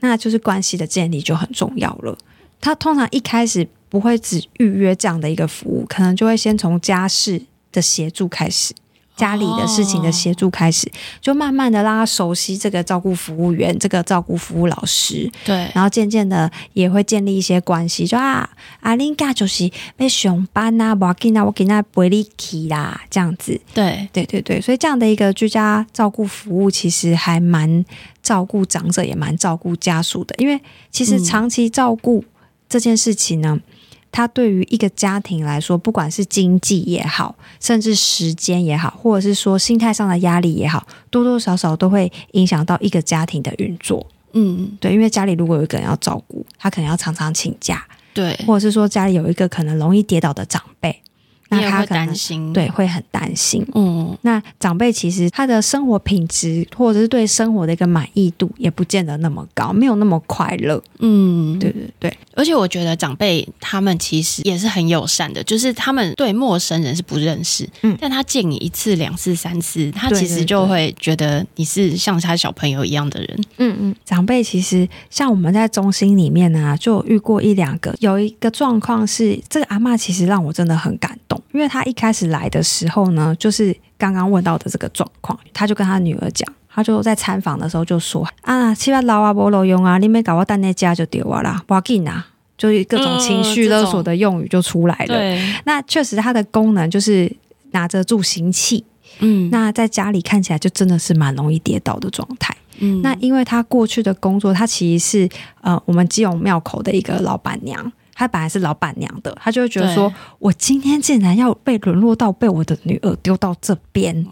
[0.00, 2.16] 那就是关系的建立就很重要了。
[2.60, 7.40] 他通常一开始不会只预约这样的一个服务，可能就会先从家事
[7.72, 8.74] 的协助开始。
[9.18, 10.88] 家里的事情的协助开始，
[11.20, 15.28] 就慢慢的让他熟悉这个照顾服务员，这个照顾服务老师。
[15.44, 18.48] 对，然后渐渐的也会建立一些关系，就啊，
[18.80, 23.60] 阿琳嘎就是被熊班呐，我给那我给那陪你去啦，这样子。
[23.74, 27.84] 对，对对对，所以这样的一个居家照顾服务，其实还蛮
[28.22, 30.60] 照顾长者，也蛮照顾家属的，因为
[30.92, 32.24] 其实长期照顾
[32.68, 33.50] 这件事情呢。
[33.54, 33.67] 嗯
[34.10, 44.06] 它对于一个家庭来说，不管是经济也好，甚至时间也好，或者是说心态上的压力也好，多多少少都会影响到一个家庭的运作。
[44.32, 51.02] 嗯，对，因为家里如果有一个人要照顾，他可能要常常请假，对，或者是说家里有一个可能容易跌倒的长辈。
[51.48, 53.66] 那他可能担心，对，会很担心。
[53.74, 60.82] 嗯，那长辈其实他的生活品质或者是对生活的一个满意度也不见得那么高，没有那么快乐。
[60.98, 62.18] 嗯，对对对。
[62.34, 73.44] 而且我觉得长辈他们其实也是很友善的，就是他们对陌生人是不认识，嗯，但他见你一次、两次、三次，他其实就会觉得你是像他小朋友一样的人。
[73.56, 81.37] 嗯嗯，长辈其实像我们在中心里面呢、啊，就遇过一两个，有一个状况是这个阿嬷其实让我真的很感动。
[81.52, 95.16] 因为他一开始来的时候呢，就是刚刚问到的这个状况，他就跟他女儿讲，他就在参访的时候就说：“啊，七八老啊，不路用啊，你没搞我蛋那家就丢啊啦，不要紧啊。”就是各种情绪勒索的用语就出来了。
[95.16, 97.32] 嗯、那确实它的功能就是
[97.70, 98.84] 拿着助行器，
[99.20, 102.52] 嗯，那在家里看起来就真的是蛮容易跌倒的状态。
[102.80, 105.28] 嗯，那因为他过去的工作，他其实是
[105.60, 107.92] 呃我们基隆庙口的一个老板娘。
[108.18, 114.26] 他本来是老板娘的，她就会觉得说，我今天竟然要被沦落到被我的女儿丢到这边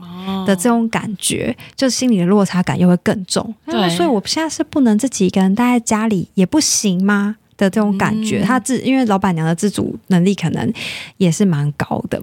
[0.44, 3.54] 的这种感觉，就心里的落差感又会更重。
[3.64, 7.36] 对，所以我现在是不能自己一个人待在家里也不行吗？
[7.56, 10.70] 的这种感觉，他自因为老板娘的自主能力可能
[11.16, 12.20] 也是蛮高的。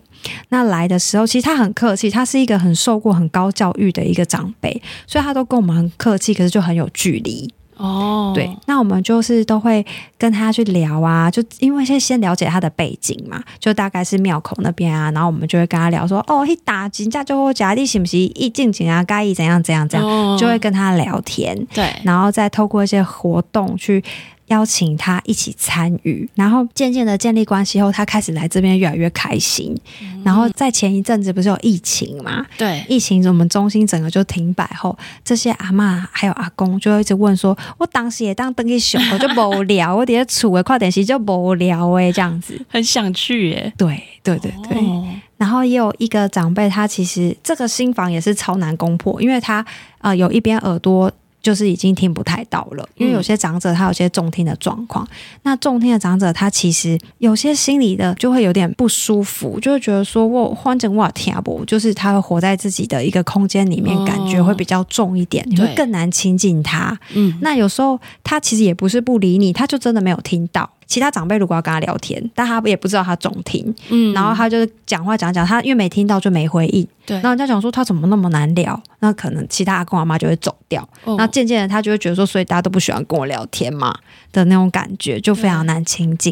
[0.49, 7.51] 那来的时候，其实他很客气，他是一个很受过很高教育的一个长辈，所以他都跟我们很客气，可是就很有距离。
[7.83, 9.85] 哦，对，那我们就是都会
[10.17, 24.01] 跟他去聊啊，就因为先先了解他的背景嘛，就大概是庙口那边啊，然后我们就会跟他聊说，哦，一打金价就我家里是不是一进钱啊，该一怎样怎样怎样，哦，就会跟他聊天，对，然后再透过一些活动去。
[24.53, 29.75] 邀请他一起参与，然后渐渐的建立关系后，他开始来这边越来越开心。
[29.99, 32.45] 嗯、然后在前一阵子不是有疫情嘛？
[32.55, 44.77] 对，疫情我们中心整个就停摆后，这些阿妈还有阿公就一直问说：“我当时也当登记熊，我就无聊，我底下处诶，快点洗就无聊诶，这样子很想去耶。”对对对对。
[44.77, 49.55] 哦、然后也有一个长辈，他其实这个新房也是超难攻破，因为他
[49.97, 51.11] 啊、呃、有一边耳朵。
[51.43, 55.05] 就是已经听不太到了，因为有些长者他有些重听的状况。
[55.05, 66.97] 嗯、那重听的长者他其实有些心里的就会有点不舒服，就会觉得说我换成我听不，就是他会活在自己的一个空间里面，感觉会比较重一点，哦、你会更难亲近他。
[67.13, 70.69] 嗯，那有时候他其实也不是不理你，他就真的没有听到。
[70.93, 83.97] 其他长辈如果要跟他聊天，但他也不知道他总听，嗯，然后他就是讲话讲讲，他因为没听到就没回应，对，然后人家讲说他怎么那么难聊，那可能其他阿公阿妈就会走掉，那、哦、渐渐的他就会觉得说，所以大家都不喜欢跟我聊天嘛
[84.31, 86.31] 的那种感觉，就非常难亲近。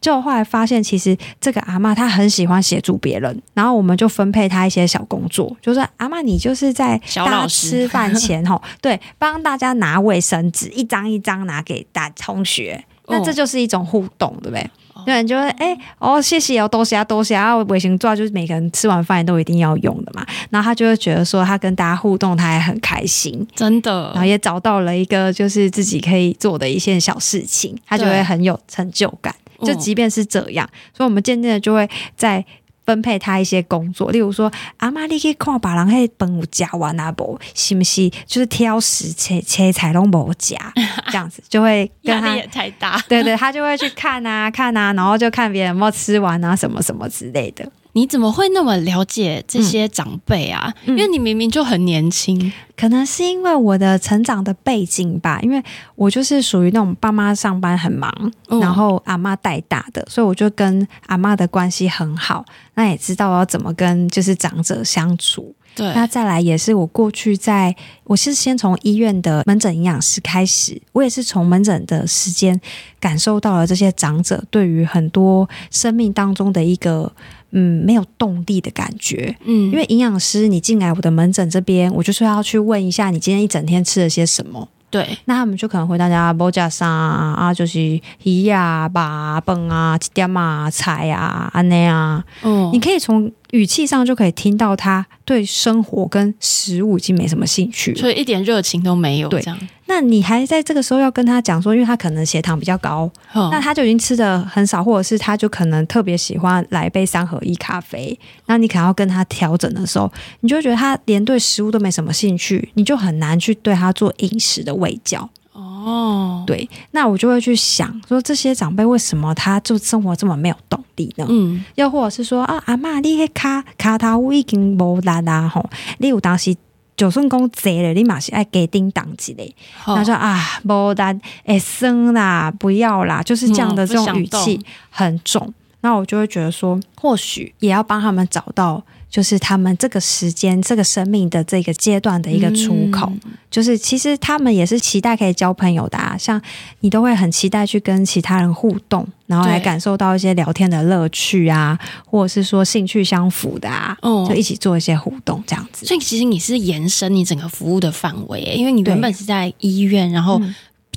[0.00, 12.84] 就后来发现，其实这个阿妈她很喜欢协助别人，然后我们就分配她一些小工作，就是阿妈你就是在大家吃饭前吼，对，帮大家拿卫生纸，一张一张拿给大同学。
[13.08, 14.70] 那这就是一种互动，对不对？
[15.06, 17.56] 有人就会哎哦，谢谢哦，多谢啊，多谢啊。
[17.64, 20.24] 微信做就是每个人吃完饭都一定要用的嘛。
[20.50, 24.10] 然后他就会觉得说，他跟大家互动，他也很开心，真的。
[24.14, 29.34] 然后也找到了一个就是自己可以做的一件小事情，他就会很有成就感。
[29.64, 32.44] 就即便是这样，所以我们渐渐的就会在。
[32.92, 37.38] 分配他一些工作，例如说，阿妈你去看把人迄饭有夹完啊不？
[37.54, 40.56] 是不是就是挑食切切菜拢无夹
[41.10, 43.02] 这样子，就会跟他也太大。
[43.08, 47.66] 对对，他就会去看啊看啊，然后就看别人有没有吃完啊什么什么之类的。
[47.94, 50.72] 你怎么会那么了解这些长辈啊？
[50.86, 55.38] 嗯、因为你明明就很年轻，可能是因为我的成长的背景吧。
[55.42, 55.62] 因为
[55.94, 58.10] 我就是属于那种爸妈上班很忙，
[58.48, 62.44] 嗯、然后阿妈带大的，所以我就跟阿妈的关系很好。
[62.74, 65.54] 那也知道要怎么跟就是长者相处。
[65.74, 67.74] 对，那再来也是我过去在，
[68.04, 72.58] 我是先从医院的门诊营养师开始，我也是从门诊的时间
[72.98, 77.12] 感受到了这些长者对于很多生命当中的一个。
[77.52, 79.36] 嗯，没有动力的感觉。
[79.44, 84.68] 嗯，因为营养师，你进来我的门诊这边，我就是要去问一下你今天一整天吃了些什么。
[84.90, 92.22] 对，那他们就可能回大家，包加沙啊，就是鱼呀、吧、饭啊、吃点啊、菜啊、安内啊。
[92.42, 99.28] 哦，你可以从语气上就可以听到他对生活跟食物已经没什么兴趣，所以一点热情都没有。
[99.28, 99.58] 对，这样。
[99.86, 108.18] 那你还在这个时候要跟他讲说，因为他可能血糖比较高，哦、那他就已经吃的很少，或者是他就可能特别喜欢来一杯三合一咖啡。
[108.46, 115.28] 那你可能要跟他调整的时候，你就会觉得他连对食物都没什么兴趣，你就很难去对他做饮食的卫教。
[115.52, 121.26] 哦，对，那我就会去想说，这些长辈为什么他就生活这么没有动力呢？
[121.28, 126.56] 嗯，又或者是说啊，阿妈，你卡卡头已经无力啦吼，你有当时。
[126.94, 129.52] 就算讲贼了，你嘛是爱给叮当之类。
[129.82, 135.52] 他说啊，无单哎生啦，不要啦，就是这样的这种语气很重。
[135.80, 138.84] 那我就会觉得说，或许也要帮他们找到。
[139.12, 146.40] 就是他们这个时间、这个生命的这个阶段的一个出口，嗯、就是其实他们也是期待可以交朋友的啊，像
[146.80, 155.84] 你都会很期待去跟其他人互动，然后来感受到一些聊天的乐趣啊，或者是说兴趣相符的啊，哦、就一起做一些互动这样子。
[155.84, 160.40] 所以其实你是延伸你整个服务的范围，因为你原本是在医院，然后。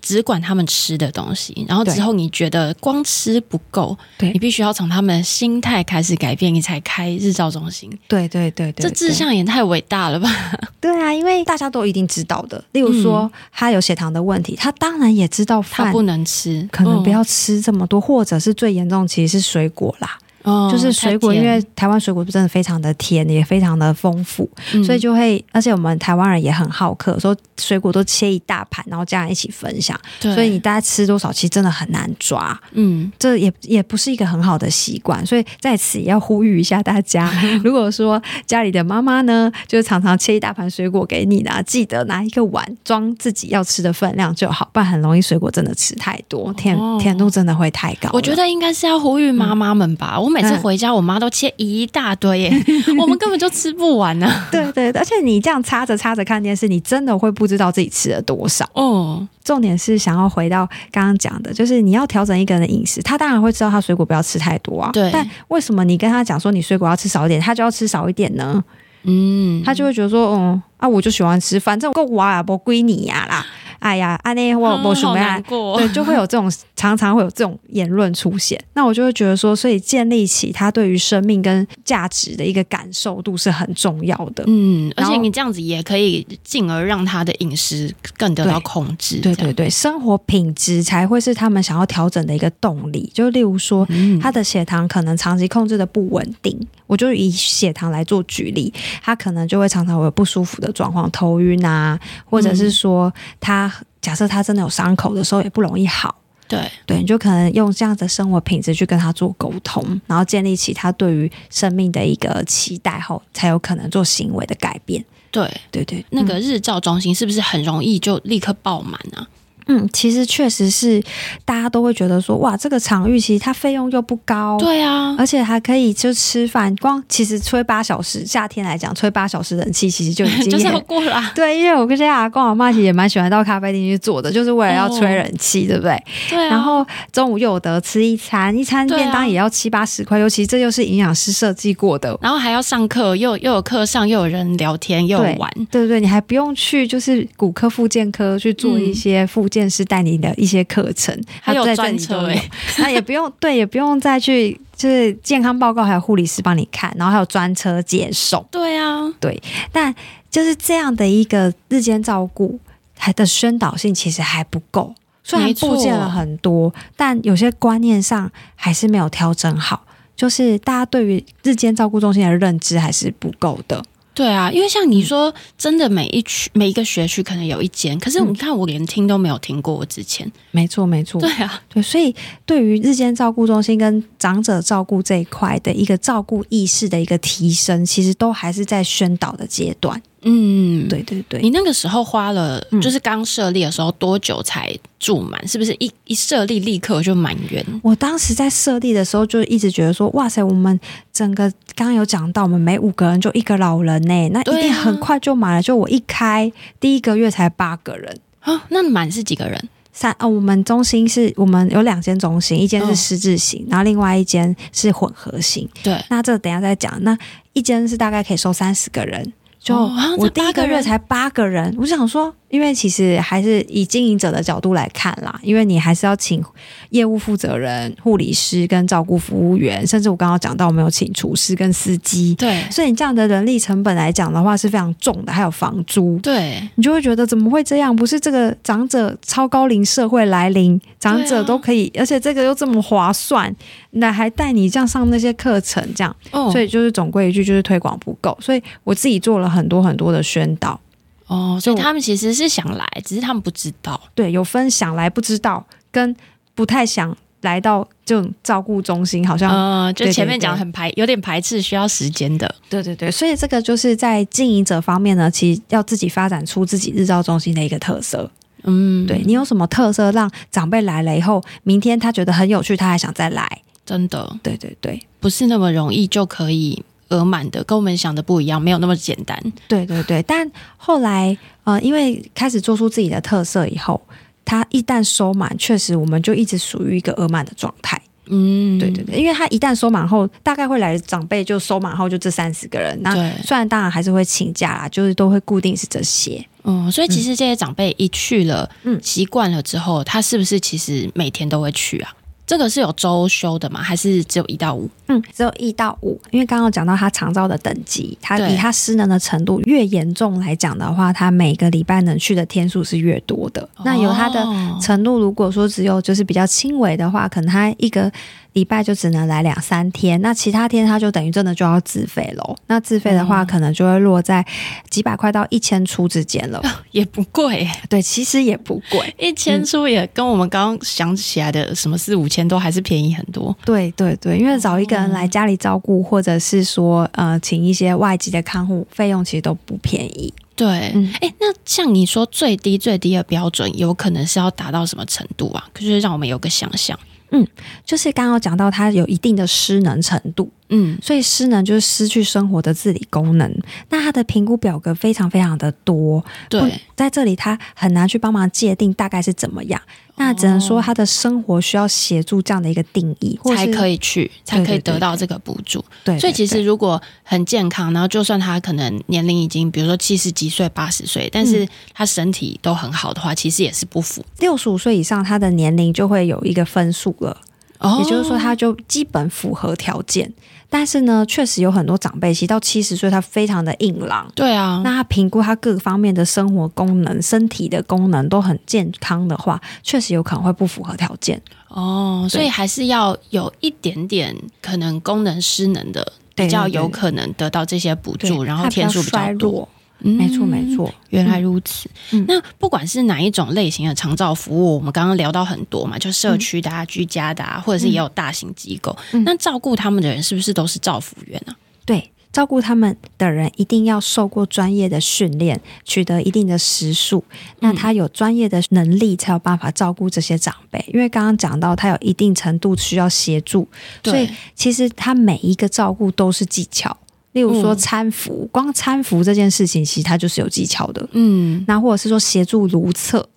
[0.05, 7.89] 嗯只管他们吃的东西，然后之后你觉得光吃不够，对你必须要从他们的心态开始改变，你才开日照中心。
[8.07, 10.29] 对对对对，这志向也太伟大了吧？
[10.79, 20.19] 对啊，因为大家都一定知道的，例如说、嗯、他有血糖的问题，他当然也知道饭不能吃，可能不要吃这么多，嗯、或者是最严重其实是水果啦。
[20.45, 30.33] 哦，就是水果，因为台湾水果真的非常的甜，也非常的丰富，嗯、所以就会，而且我们台湾人也很好客，说水果都切一大盘，然后家人一起分享，对。
[30.35, 37.31] 所以你大家吃多少，其实真的很难抓，嗯，这也也不是一个很好的习惯，所以在此也要呼吁一下大家，
[37.63, 48.11] 如果说家里的妈妈呢，就常常切一大盘水果给你呢，记得拿一个碗装自己要吃的分量就好，不然很容易水果真的吃太多，甜、哦、甜度真的会太高。
[48.13, 50.34] 我觉得应该是要呼吁妈妈们吧，嗯、我。
[50.35, 52.51] 每次回家，我妈都切一大堆耶，
[52.99, 54.47] 我们根本就吃不完呢、啊。
[54.51, 58.69] 对对，而且你这样插着插着看电视，你真的会不知道自己吃了多少。
[58.73, 64.89] 哦，重点是想要回到刚刚讲的，就是你要调整一个人的饮食，他当然会知道他水果不要吃太多啊。
[64.91, 68.61] 对，但为什么你跟他讲说你水果要吃少一点，他就要吃少一点呢？
[69.07, 73.45] 嗯，他就会觉得说，嗯啊，我就喜欢吃，反正够我啊不归你呀啦。
[73.79, 75.39] 哎呀，阿内我我什么呀？
[75.47, 78.61] 对，就会有这种常常会有这种言论出现。
[78.73, 84.43] 那我就会觉得说，所以建立起他对于生命跟价值的一个感受度是很重要的。
[84.47, 89.19] 嗯，而且你这样子也可以进而让他的饮食更得到控制。
[89.19, 93.09] 对对对，生活品质才会是他们想要调整的一个动力。
[93.13, 93.87] 就例如说，
[94.21, 103.71] 他的血糖可能长期控制的不稳定，我就以血糖来做举例，他可能就会常常会有不舒服的状况，头晕啊，或者是说他。
[104.01, 106.15] 假设他真的有伤口的时候，也不容易好。
[106.47, 115.03] 对对，你就可能用这样的生活品质去跟他做沟通，然后建立起他对于生命的一个期待后，才有可能做行为的改变。
[115.31, 119.27] 对对对，那个日照中心是不是很容易就立刻爆满啊？
[119.67, 121.01] 嗯，其实确实是，
[121.43, 131.21] 大家都会觉得说，哇，这个场域其实它费用又不高，对啊，而且还可以就吃饭，光其实吹八小时，夏天来讲吹八小时冷气其实就已经 就是要过了。
[131.33, 136.03] 对，因为我跟这些阿公阿妈其实也蛮喜欢到咖啡厅去坐的，就是为了要吹冷气，哦、对不对？
[136.29, 136.49] 对、啊。
[136.49, 152.49] 然后中午又有得吃一餐，一餐便当也要七八十块，尤其这又是营养师设计过的，然后还要上课，又又有课上，又有人聊天，又有玩，对对对，你还不用去就是骨科、复健科去做一些复健师带你的一些课程，还有专车哎，
[152.79, 158.45] 那也不用对，也不用再去就是健康报告，还有护理师帮你看，然后还有专车接送。
[158.51, 159.41] 对啊，对，
[159.71, 159.95] 但
[160.29, 162.59] 就是这样的一个日间照顾，
[162.97, 164.93] 还的宣导性其实还不够。
[165.23, 169.83] 虽然布建了很多，但有些观念上还是没有调整好，
[170.15, 173.83] 就是大家对于日间照顾中心的认知还是不够的。
[174.15, 179.75] 对啊，因为像你说，真的每一区每一个学区可能有一间，可是你看我连听都没有听过。
[179.75, 190.01] 我之前，没错没错，对啊，对，所以对于日间照顾中心跟长者照顾这一块的一个照顾意识的一个提升，其实都还是在宣导的阶段。
[190.27, 195.39] 嗯，对对对，你那个时候花了，就是刚设立的时候多久才住满？
[195.43, 197.63] 嗯、是不是一一设立立刻就满员？
[197.83, 200.79] 我当时在设立的时候就一直觉得说，哇塞，我们
[201.13, 205.61] 整个刚刚有讲到，我们每五个人就一个老人呢，那一定很快就满了。
[205.61, 209.69] 就我一开第一个月才八个人啊，那满是几个人？
[209.93, 215.69] 三哦，我们中心是我们有两间中心，一间是失智型，哦、然后另外一间是混合型。
[215.83, 217.01] 对，那这等一下再讲。
[217.03, 217.15] 那
[217.53, 219.31] 一间是大概可以收三十个人。
[219.65, 219.75] 就
[220.19, 226.43] 我第一个月才八个人，我就想说因为其实还是以经营者的角度来看啦，因为你还是要请
[226.91, 237.95] 业务负责人、护理师跟照顾服务员，甚至我刚刚讲到我们有请厨师跟司机，对，所以你这样的人力成本来讲的话是非常重的，还有房租，对，你就会觉得怎么会这样？
[237.95, 243.53] 不是这个长者超高龄社会来临，长者都可以，啊、而且这个又这么划算，
[243.91, 250.79] 那还带你这样上那些课程，这样，哦、所以就是总归一句，就是推广不够，所以我自己做了很多很多的宣导。
[251.27, 253.99] 哦，所以他们其实是想来，只是他们不知道。
[254.13, 256.15] 对，有分想来不知道，跟
[256.53, 262.53] 不太想来到这种照顾中心，好像嗯，就前面讲很排，有点排斥，需要时间的。
[262.69, 268.29] 对对对，所以这个就是在经营者方面呢，其实要自己发展出自己日照中心的一个特色。
[268.63, 273.61] 嗯，对，你有什么特色，让长辈来了以后，明天他觉得很有趣，他还想再来。
[273.85, 276.83] 真的，对对对，不是那么容易就可以。
[277.09, 279.39] 额满的跟我们想的不一样，没有那么简单。
[279.67, 284.01] 对对对，但后来呃，因为开始做出自己的特色以后，
[284.43, 288.01] 它一旦收满，确实我们就一直属于一个额满的状态。
[288.27, 292.99] 嗯，对对对，因为他一旦收满后，大概会来长辈就收满后就这三十个人。
[293.03, 296.43] 那虽然当然还是会请假啦，就是都会固定是这些。
[296.63, 302.11] 嗯，所以其实这些长辈一去了，嗯，习惯了之后，他是不是其实每天都会去啊？
[302.47, 303.81] 这个是有周休的吗？
[303.81, 304.89] 还是只有一到五？
[305.07, 306.19] 嗯，只有一到五。
[306.31, 313.61] 因为刚刚讲到他长照的等级，他以他失能的程度越严重来讲的话，他每个礼拜能去的天数是越多的。
[313.77, 314.45] 哦、那有他的
[314.81, 318.11] 程度，如果说只有就是比较轻微的话，可能他一个。
[318.55, 322.55] 礼拜就只能来两三天，那其他天他就等于真的就要自费喽。
[322.67, 324.43] 那自费的话，可能就会落在
[324.89, 327.69] 几百块到一千出之间了， 也不贵。
[327.89, 333.53] 对，其实也不贵，一千出也跟我们刚刚想起来的什么四五千都还是便宜很多。
[333.65, 340.33] 对对对，因为找一个人来家里照顾，或者是说呃请一些外籍的看护，费用其实都不便宜。
[340.55, 345.67] 对，哎、嗯欸，那像你说最低最低的标准，有可能是要达到什么程度啊？
[345.73, 346.97] 可是让我们有个想象。
[347.31, 347.45] 嗯，
[347.83, 353.51] 就是刚刚讲到它有一定的失能程度，嗯，所以失能就是失去生活的自理功能。
[353.89, 359.81] 那他的评估表格非常非常的多，对，在这里他很难去帮忙界定大概是怎么样。
[360.17, 365.83] 那只能说他的生活需要协助这样的一个定义，或才可以去，才可以得到这个补助。
[366.05, 374.23] 对，对，对，对，所以其实如果很健康，然后就算他可能年龄已经，比如说七十几岁、八十岁，但是他身体都很好的话，其实也是不符。
[374.39, 377.41] 六十五岁以上，他的年龄就会有一个分数了。
[377.85, 380.31] 哦，也就是说，他就基本符合条件，
[380.69, 384.27] 但是呢，确实有很多长辈，其实到七十岁，他非常的硬朗。
[384.33, 391.41] 对啊，那他评估他各方面的生活功能、身体的功能都很健康的话，确实有可能会不符合条件。
[391.67, 399.67] 哦，所以还是要有一点点可能功能失能的，比较有可能得到这些补助，然后天数比较多。
[399.99, 401.89] 没错，没错，原来如此。
[402.11, 408.95] 嗯、那不管是哪一种类型的长照服务，我们刚刚聊到很多嘛，就社区的、啊、嗯、居家的、啊，或者是也有大型机构。
[409.13, 411.57] 嗯、那照顾他们的人是不是都是照服员呢、啊？
[411.85, 417.23] 对，照顾他们的人一定要受过专业的训练，取得一定的时数。
[417.61, 420.83] 那他有专业的能力，才有办法照顾这些长辈。
[420.93, 423.67] 因为刚刚讲到，他有一定程度需要协助，
[424.03, 426.95] 所以其实他每一个照顾都是技巧。
[427.35, 431.05] 例如说搀扶，嗯、光搀扶这件事情，其实它就是有技巧的。
[431.11, 433.27] 嗯，那或者是说协助如厕，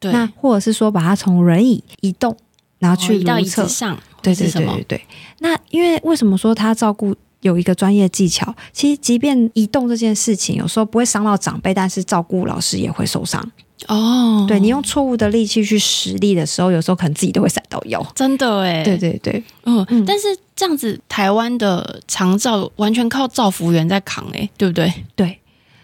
[0.00, 2.36] 对，那或者是说把它从轮椅移动，
[2.80, 5.06] 然后去如厕、哦、上，对对对对对。
[5.38, 8.52] 那因为为什么说他照顾有一个专业技巧？
[8.72, 13.40] 其实即便移动这件事情，有时候不会伤到长辈，但是照顾老师也会受伤。
[13.86, 18.04] 哦，对，你用错误的力气去使力的时候，有时候可能自己都会闪到腰。
[18.14, 20.26] 真的哎，对对对，嗯，嗯，但是
[20.56, 24.92] 这样子，台湾的长照完全靠照服员在扛哎，对不对？
[25.14, 25.38] 对，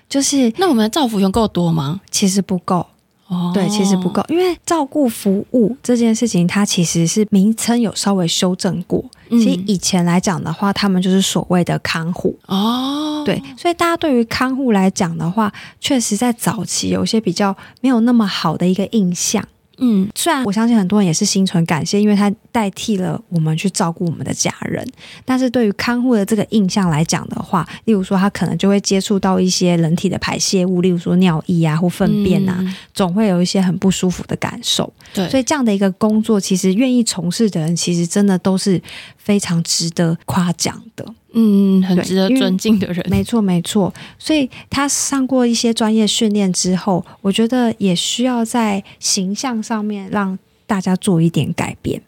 [0.08, 2.00] 就是那我们的照服员够多吗？
[2.10, 2.86] 其实不够。
[3.28, 9.02] 哦，对，其实不够，因为照顾服务这件事情，它其实是名称有稍微修正过。
[9.30, 13.22] 嗯、其实以前来讲的话，他们就是所谓的看护哦。
[13.24, 15.50] 对，所以大家对于看护来讲的话，
[15.80, 19.42] 确实在早期有一些比较没有那么好的一个印象。
[19.78, 24.86] 嗯，虽然我相信很多人也是心存感谢，因为他代替了我们去照顾我们的家人。
[25.24, 34.92] 但是对于看护的这个印象来讲的话，例如说他可能就会接触到一些人体的排泄物，例如说尿液啊或粪便啊，嗯、总会有一些很不舒服的感受。
[35.12, 38.80] 对，所以这样的一个工作，其实愿意从事的人，其实真的都是
[39.16, 41.04] 非常值得夸奖的。
[41.34, 43.92] 嗯，很值得尊敬的人，没错没错。
[44.18, 52.00] 所以他上过一些专业训练之后，我觉得也需要在形象上面让大家做一点改变。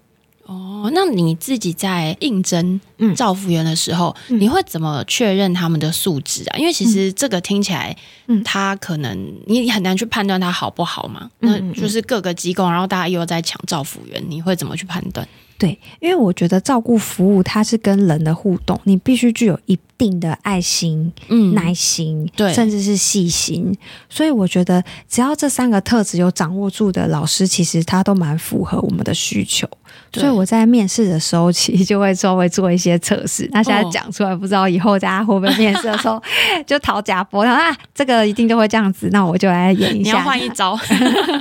[0.45, 2.81] 哦，那你自己在应征
[3.17, 6.57] 照服员的时候，嗯、你会怎么确认他们的素质啊？
[6.57, 7.97] 因为其实这个听起来，
[8.29, 11.29] 嗯，他可能你很难去判断他好不好嘛。
[11.41, 15.27] 嗯、那就是各个机构，然后大家又在抢照服员，你会怎么去判断？
[15.59, 23.75] 对，因为我觉得照顾服务它是跟人的互动，你必须具有一定的爱心、嗯、耐心，对，甚至是细心。
[24.11, 29.67] 所以我觉得，只要这三个特质有掌握住的老师，其实他都蛮符合我们的需求。
[30.13, 33.49] 所以我在面试的时候，其实就会稍微做一些测试。
[33.53, 36.23] 那现在讲出来，不知道以后大家会不会面试的时候
[36.67, 37.45] 就讨假波？
[37.45, 40.11] 然后啊，这个一定都会这样子，那我就来演一下。
[40.11, 40.79] 你要换一招？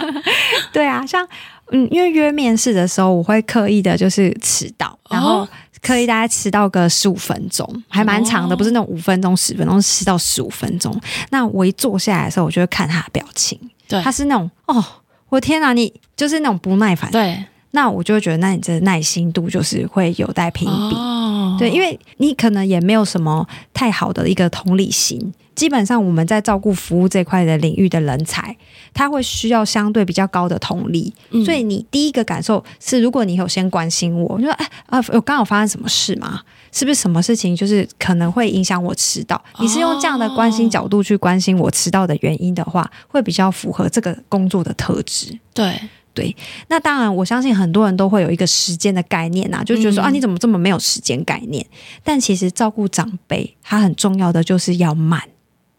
[0.72, 1.28] 对啊，像。
[1.72, 5.47] 嗯，因为约面试的时候，我会刻意的就是迟到，然后
[5.82, 10.95] 刻意大概迟到个十五分钟，还蛮长的，不是那种五分钟、十分钟，迟到十五分钟。
[11.30, 14.84] 那我一坐下来的时候，我就会看他的表情，对，他是那种哦，
[15.30, 17.43] 我天哪，你就是那种不耐烦，对，
[17.76, 25.34] 那我就会觉得，那你这耐心度就是会有待评比，哦、对，因为你可能也没有什么太好的一个同理心。
[25.54, 28.54] 基本上我们在照顾服务这块的领域的人才，
[28.94, 36.42] 他会需要相对比较高的同理，嗯、所以你第一个感受是，如果你有先关心我，我就说哎啊，有刚好发生什么事吗？
[36.74, 39.42] 是不是什么事情就是可能会影响我迟到？
[39.62, 45.40] 你是用这样的关心角度去关心我迟到的原因的话，会比较符合这个工作的特质。
[45.54, 45.80] 对
[46.16, 46.36] 对，
[46.70, 51.63] 那当然我相信很多人都会有一个时间的概念呐、啊，就觉得说、嗯、啊，你怎么这么没有时间概念？
[52.03, 55.22] 但其实照顾长辈，他很重要的就是要慢。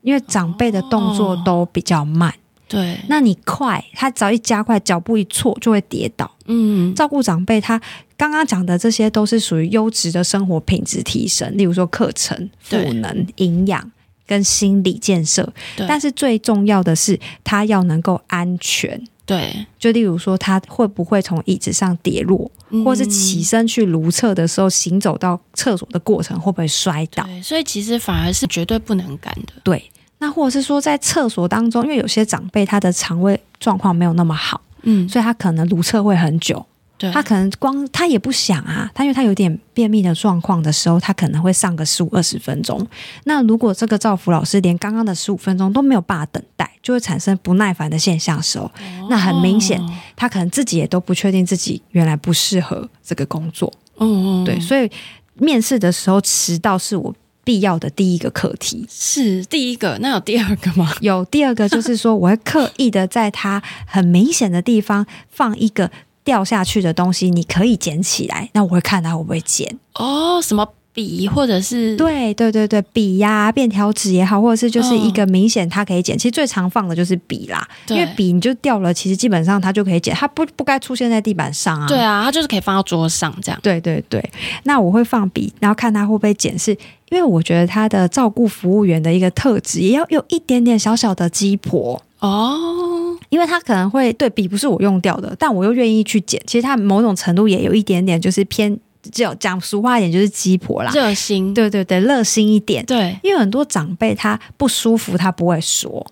[0.02, 2.34] 因为长辈的动作都比较慢，哦、
[2.68, 6.30] 对，那你快，他只要一加快脚步一错就会跌倒。
[6.44, 7.80] 嗯，照顾长辈，他
[8.16, 13.90] 刚刚讲的这些都是属于优质的生活品质提升，例如说课程、赋能、营养
[14.28, 15.52] 跟心理建设。
[15.76, 19.02] 对但是最重要的是，他要能够安全。
[19.26, 27.26] 对，就例如说，他会不会从椅子上跌落，嗯、或是起身去如厕的时候，行走到厕所的过程会不会摔倒？
[27.42, 29.52] 所以其实反而是绝对不能干的。
[29.64, 29.90] 对。
[30.18, 36.64] 那或者是说，在厕所当中，因为有些长辈他的肠胃状况没有那么好，嗯，所以他可能如厕会很久，
[36.98, 42.86] 对，他可能光他也不想啊，他因为他有点便秘的状况的时候，他可能会上个十五二十分钟。
[43.24, 49.80] 那如果这个照服老师连刚刚的十五分钟都没有办法等待，就会产生不耐烦的现象的时候，哦、那很明显
[50.14, 54.90] 他可能自己也都不确定自己原来不适合这个工作，嗯嗯，对，所以
[55.34, 57.14] 面试的时候迟到是我。
[57.46, 60.92] 必要的第一个课题是第一个，那有第二个吗？
[61.00, 65.88] 有第二个，就是说我会刻意的在他很明显的地方放一个
[66.26, 69.78] 掉下去的东西，你可以捡起来，那我会看它会不会捡。
[69.94, 70.68] 哦，什么？
[70.96, 76.16] 笔或者是对对对对笔呀、啊，便条纸也好，或者是就是一个明显它可以捡。
[76.16, 81.86] 其实最常放的就是笔啦，因为笔你就掉了，其实基本上它就可以捡，它不不该出现在地板上啊。
[81.86, 83.60] 对啊，它就是可以放到桌上这样。
[83.62, 84.26] 对对对，
[84.62, 86.70] 那我会放笔，然后看它会不会捡，是
[87.10, 92.85] 因为我觉得他的照顾服务员的一个特质，也要有一点点小小的鸡婆哦，
[93.28, 96.40] 因为他可能会对笔不是我用掉的，但我又愿意去捡。
[96.46, 98.78] 其实他某种程度也有一点点就是偏。
[99.12, 106.04] 就讲俗话一点，就是鸡婆啦，热心，对对对，热心一点，对，因为很多长辈他不舒服，他不会说，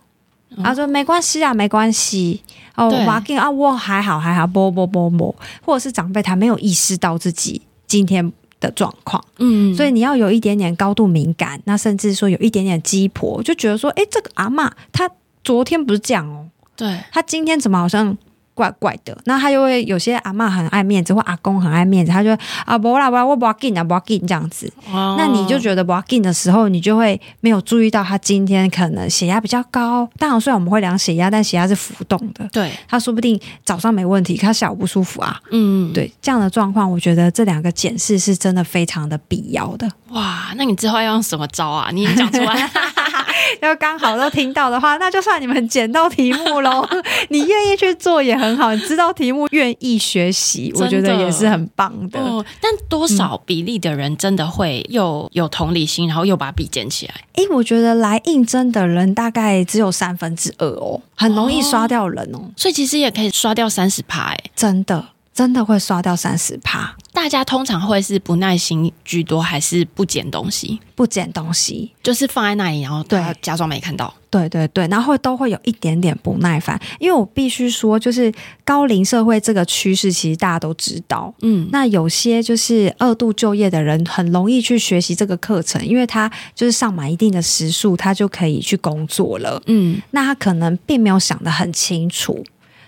[0.63, 2.41] 他、嗯、说没关系啊，没关系，
[2.77, 5.35] 哦，我给啊，我还好还好，不不不不，
[5.65, 15.11] 或者是长辈他没有意识到自己今天的状况，嗯，所以你要有一点点高度敏感，那甚至说有一点点鸡婆，就觉得说，哎，这个阿嬷她
[15.43, 16.47] 昨天不是这样哦，
[16.77, 18.17] 对，他今天怎么好像？
[18.57, 22.31] 怪怪的，那他就会有些阿妈很爱面子，或阿公很爱面子，他就
[22.65, 30.09] 啊不啦不啦，我不要紧啊不要紧这样子，哦、那你就觉得不要紧的时候，你就会没有注意到他今天可能血压比较高。
[30.21, 35.37] 当然，虽然我们会量血压，但血压是浮动的，对，他说不定早上没问题，可他下午不舒服啊。
[35.51, 39.91] 嗯，对，这样的状况，我觉得这两个检视是真的非常的必要的。
[40.11, 41.91] 哇，那你之后要用什么招啊？
[41.91, 42.71] 你讲出来。
[43.61, 46.87] 要刚好都听到的话，那就算你们捡到题目喽。
[47.31, 52.21] 你愿意去做也很好，你知道题目，愿意学习，我觉得也是很棒的。
[52.21, 57.15] 哦，但多少比例的人真的会又有同理心，然后又把笔捡起来？
[57.35, 62.39] 诶，我觉得来应征的人大概只有三分之二哦，很容易刷掉人哦。
[62.39, 65.05] 哦，所以其实也可以刷掉三十趴，哎，真的。
[65.35, 66.97] 真的会刷掉三十趴。
[67.13, 70.81] 大家通常会是不耐心居多，还是不捡东西？
[70.95, 74.13] 不捡东西，就是放在那里，然后对，假装没看到。
[74.31, 76.81] 对对对，然后都会有一点点不耐烦。
[76.99, 78.33] 因为我必须说，就是
[78.65, 81.33] 高龄社会这个趋势，其实大家都知道。
[81.43, 89.63] 嗯，那有些就是二度就业的人，很容易去学习这个课程，因为他就是上满一定的时数，他就可以去工作了。
[89.67, 92.45] 嗯，那他可能并没有想得很清楚。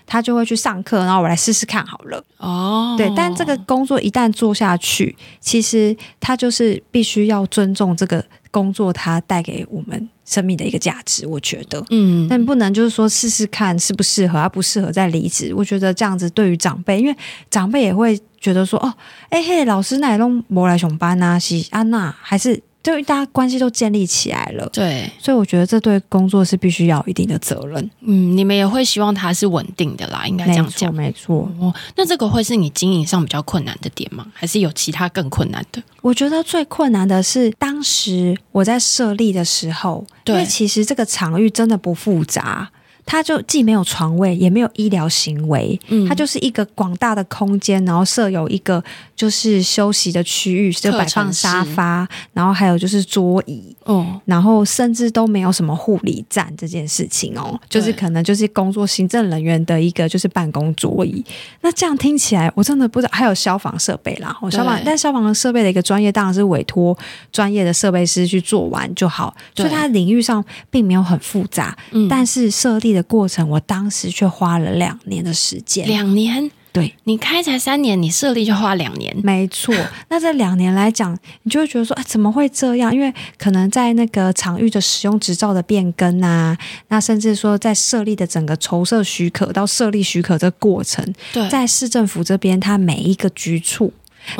[0.07, 2.23] 他就会去上课，然后我来试试看好了。
[2.37, 11.27] 哦，对，但这个工作一旦做下去，其实他就是必须要尊重这个工作，它带给我们生命的一个价值。
[11.27, 15.53] 我觉得，嗯，但不能就是说试试看适不适合，而不适合再离职。
[15.53, 17.15] 我觉得这样子对于长辈，因为
[17.49, 18.93] 长辈也会觉得说，哦，
[19.29, 22.61] 哎嘿，老师那都没来上班啊，是安娜还是？
[22.87, 27.91] 就大家关系都建立起来了，对，所以我觉得这对工作是必须要有一定的责任。
[27.99, 31.51] 嗯，你们也会希望它是稳定的啦，应该这样讲，没错。
[31.59, 34.25] 哦，那这个会是你经营上比较困难的点吗？
[34.33, 35.83] 还是有其他更困难的？
[36.01, 42.69] 我觉得最困难的是当时我在设立的时候，对，因为其实这个场域真的不复杂。
[43.07, 48.83] 它就既没有床位，也没有医疗行为，嗯，它就是一个广大的空间，然后设有一个
[49.15, 61.23] 就是休息的区域，就摆放沙发，然后还有就是桌椅，哦，然后甚至都没有什么护理站这件事情哦，就是可能就是工作行政人员的一个就是办公桌椅。
[61.61, 66.97] 那这样听起来，我真的不知道还有消防设备啦，消防，但消防的设备的一个专业当然是委托
[67.31, 75.87] 专业的设备师去做完就好，所以它领域上并没有很复杂，嗯，但是设立的过程，我当时却花了两年的时间。
[75.87, 76.51] 两年？
[76.73, 79.15] 对，你开才三年，你设立就花两年。
[79.23, 79.73] 没错。
[80.09, 82.93] 那这两年来讲，你就会觉得说，哎，怎么会这样？
[82.93, 86.55] 因为可能在那个场域的使用执照的变更啊，
[86.89, 93.91] 那甚至说在设立的整个筹设许可到设立许可这过程，对，在市政府这边，它每一个局处。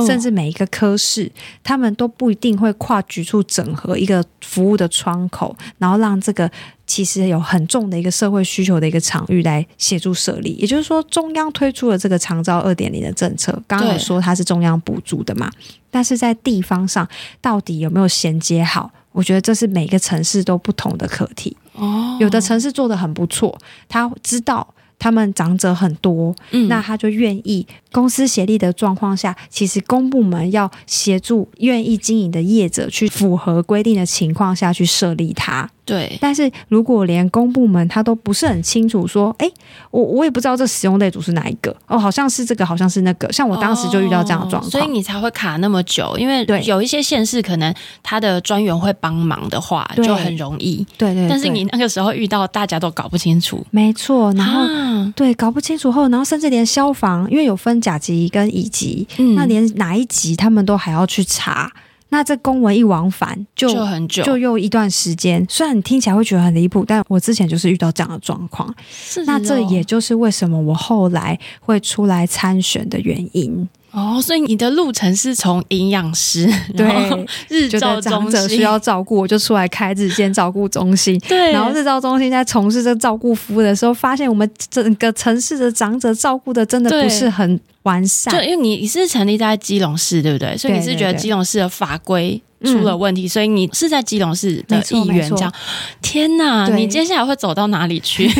[0.06, 1.32] 甚至每一个科室，哦，
[1.64, 6.50] 他们都不一定会跨局处整合一个服务的窗口，然后让这个
[6.86, 10.54] 其实有很重的一个社会需求的一个场域来协助设立。
[10.54, 15.52] 也就是说，中央推出了这个长招二点零的政策，刚刚有说它是中央补助的嘛，
[15.90, 17.08] 但是在地方上
[17.42, 18.92] 到底有没有衔接好？
[19.12, 21.56] 我觉得这是每个城市都不同的课题。
[21.74, 23.58] 哦，有的城市做得很不错，
[23.88, 24.74] 他知道。
[25.00, 35.70] 他们长者很多，嗯，那他就愿意公私协力的状况下，其实公部门要协助愿意经营的业者去符合规定的情况下去设立它。
[35.88, 39.50] 对，但是如果连公部门他都不是很清楚，说，哎，
[39.90, 47.74] 我我也不知道这使用类组是哪一个哦，好像是这个，好像是那个，像我当时就遇到这样的状况，哦，所以你才会卡那么久，因为有一些县市可能
[48.04, 51.30] 他的专员会帮忙的话，就很容易，对对，对。
[51.30, 61.72] 但是你那个时候遇到大家都搞不清楚，没错，然后、啊、对搞不清楚后，然后甚至连消防，因为有分甲级跟乙级，嗯，那连哪一级他们都还要去查。
[62.10, 65.46] 那这公文一往返就，就很久，就又一段时间。
[65.50, 68.74] 虽然你听起来会觉得很离谱，但我之前就是遇到这样的状况。
[68.90, 69.24] 是哦。
[69.28, 73.68] 那这也就是为什么我后来会出来参选的原因。
[73.92, 76.46] 哦，所以你的路程是从营养师，
[76.76, 81.18] 对，日照中心长者需要照顾，我就出来开日间照顾中心。
[81.28, 88.34] 对，然后日照中心在从事这个照顾服务的时候，发现我们整个城市的长者照顾的真的不是很完善。
[88.34, 90.58] 就因为你是成立在基隆市，对不对？
[90.58, 95.54] 所以你是觉得基隆市的法规出了问题，所以你是在基隆市的议员这样。
[96.02, 98.30] 天哪，你接下来会走到哪里去？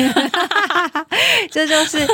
[1.50, 2.06] 这就是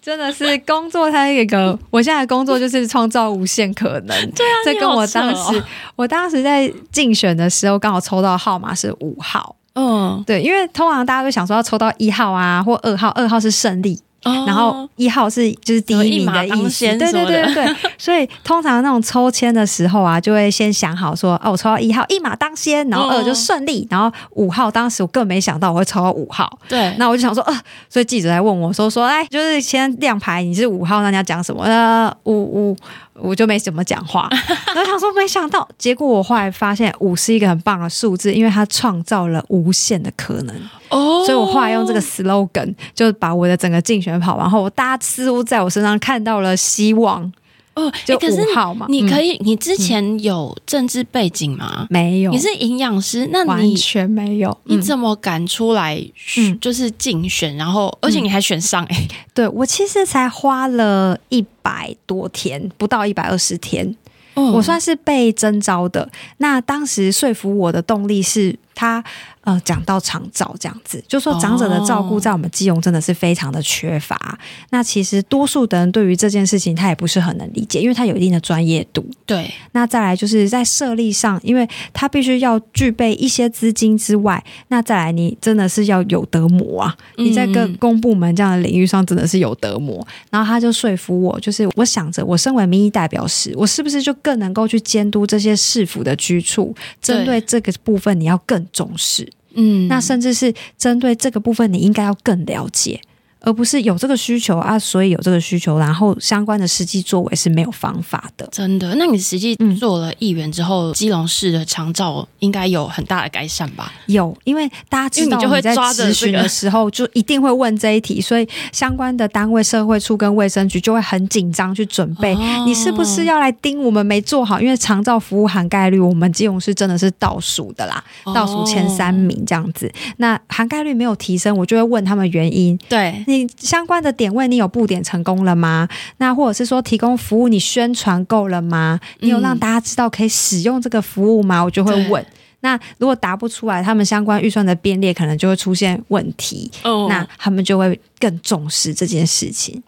[0.00, 4.30] 真的是工作，它一个我现在的工作就是创造无限可能。
[4.32, 5.64] 对啊，这跟我当时、哦、
[5.96, 9.56] 我当时在竞选的时候，刚好抽到号码是五号。
[9.74, 13.98] 嗯，对，因为通常大家都想说要抽到一号啊，或二号，二号是胜利。
[14.24, 31.64] 哦、然后一号是就是第一名的意思，对对对对，所以通常那种抽签的时候啊，就会先想好说，哦，我抽到一号，一马当先，然后二就顺利，然后五号当时我更没想到我会抽到五号，对，那我就想说，呃，所以记者来问我说说，哎，就是先亮牌，你是五号，那你要讲什么？
[31.64, 32.76] 呃，五五。
[33.22, 34.28] 我就没怎么讲话，
[34.74, 40.56] 然后想说没想到，结果我后来发现五是一个很棒的数字，因为它创造了无限的可能。
[40.88, 47.32] 哦，所以我后来用这个 slogan 就把我的整个竞选跑完后，大家似乎在我身上看到了希望。
[47.74, 51.80] 哦，就五号嘛，你可以，你之前有政治背景吗？
[51.80, 55.98] 嗯、没有，你是营养师，那你完全没有，你怎么敢出来？
[56.36, 63.96] 嗯，就是竞选，然后而且你还选上哎、欸，对我其实才花了一百多天，不到一百二十天，
[64.34, 66.10] 嗯，我算是被征召的。
[66.38, 69.02] 那当时说服我的动力是他。
[69.44, 74.14] 呃，讲到长照这样子，就说长者的照顾在我们基隆真的是非常的缺乏。
[74.14, 74.38] 哦、
[74.70, 79.04] 那其实多数的人对于这件事情他也不是很能理解，因为他有一定的专业度。
[79.26, 79.52] 对。
[79.72, 86.96] 那再来就是在设立上，因为他必须要具备一些资金之外，那再来你真的是要有德模啊！
[87.18, 90.06] 嗯、你在各公部门这样的领域上真的是有德模。
[90.30, 96.72] 然后他就说服我，就是我想着，我身为民意代表时，我是不是就更能够去监督这些市府的居处？
[97.00, 99.32] 针对这个部分，你要更重视。
[99.54, 103.00] 嗯，那甚至是针对这个部分，你应该要更了解，
[103.44, 108.48] 而不是有这个需求啊，所以有这个需求，然后相关的实际作为是没有方法的。
[108.52, 108.94] 真的？
[108.94, 113.92] 那你实际做了议员之后，嗯、基隆市的长照应该有很大的改善吧？
[114.06, 124.60] 有，因为大家知道你会在咨询的时候就一定会问这一题，所以相关的单位社会处跟卫生局就会很紧张去准备，哦、你是不是要来盯我们没做好？
[124.60, 129.92] 因为长照服务涵盖率，我们基隆市真的是倒数的啦，哦、倒数前三名这样子。
[130.18, 132.78] 那涵盖率没有提升，我就会问他们原因。
[132.88, 133.24] 对。
[133.32, 135.88] 你相关的点位，你有布点成功了吗？
[136.18, 139.00] 那或者是说提供服务，你宣传够了吗？
[139.20, 141.64] 你有让大家知道可以使用这个服务吗？
[141.64, 142.24] 我就会问。
[142.60, 146.70] 那如果答不出来，他们相关预算的编列可能就会出现问题。
[146.84, 149.82] 哦，那他们就会更重视这件事情。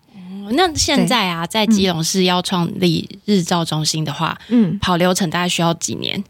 [0.52, 6.22] 那现在啊，在基隆市要创立日照中心的话，嗯，跑流程大概需要几年？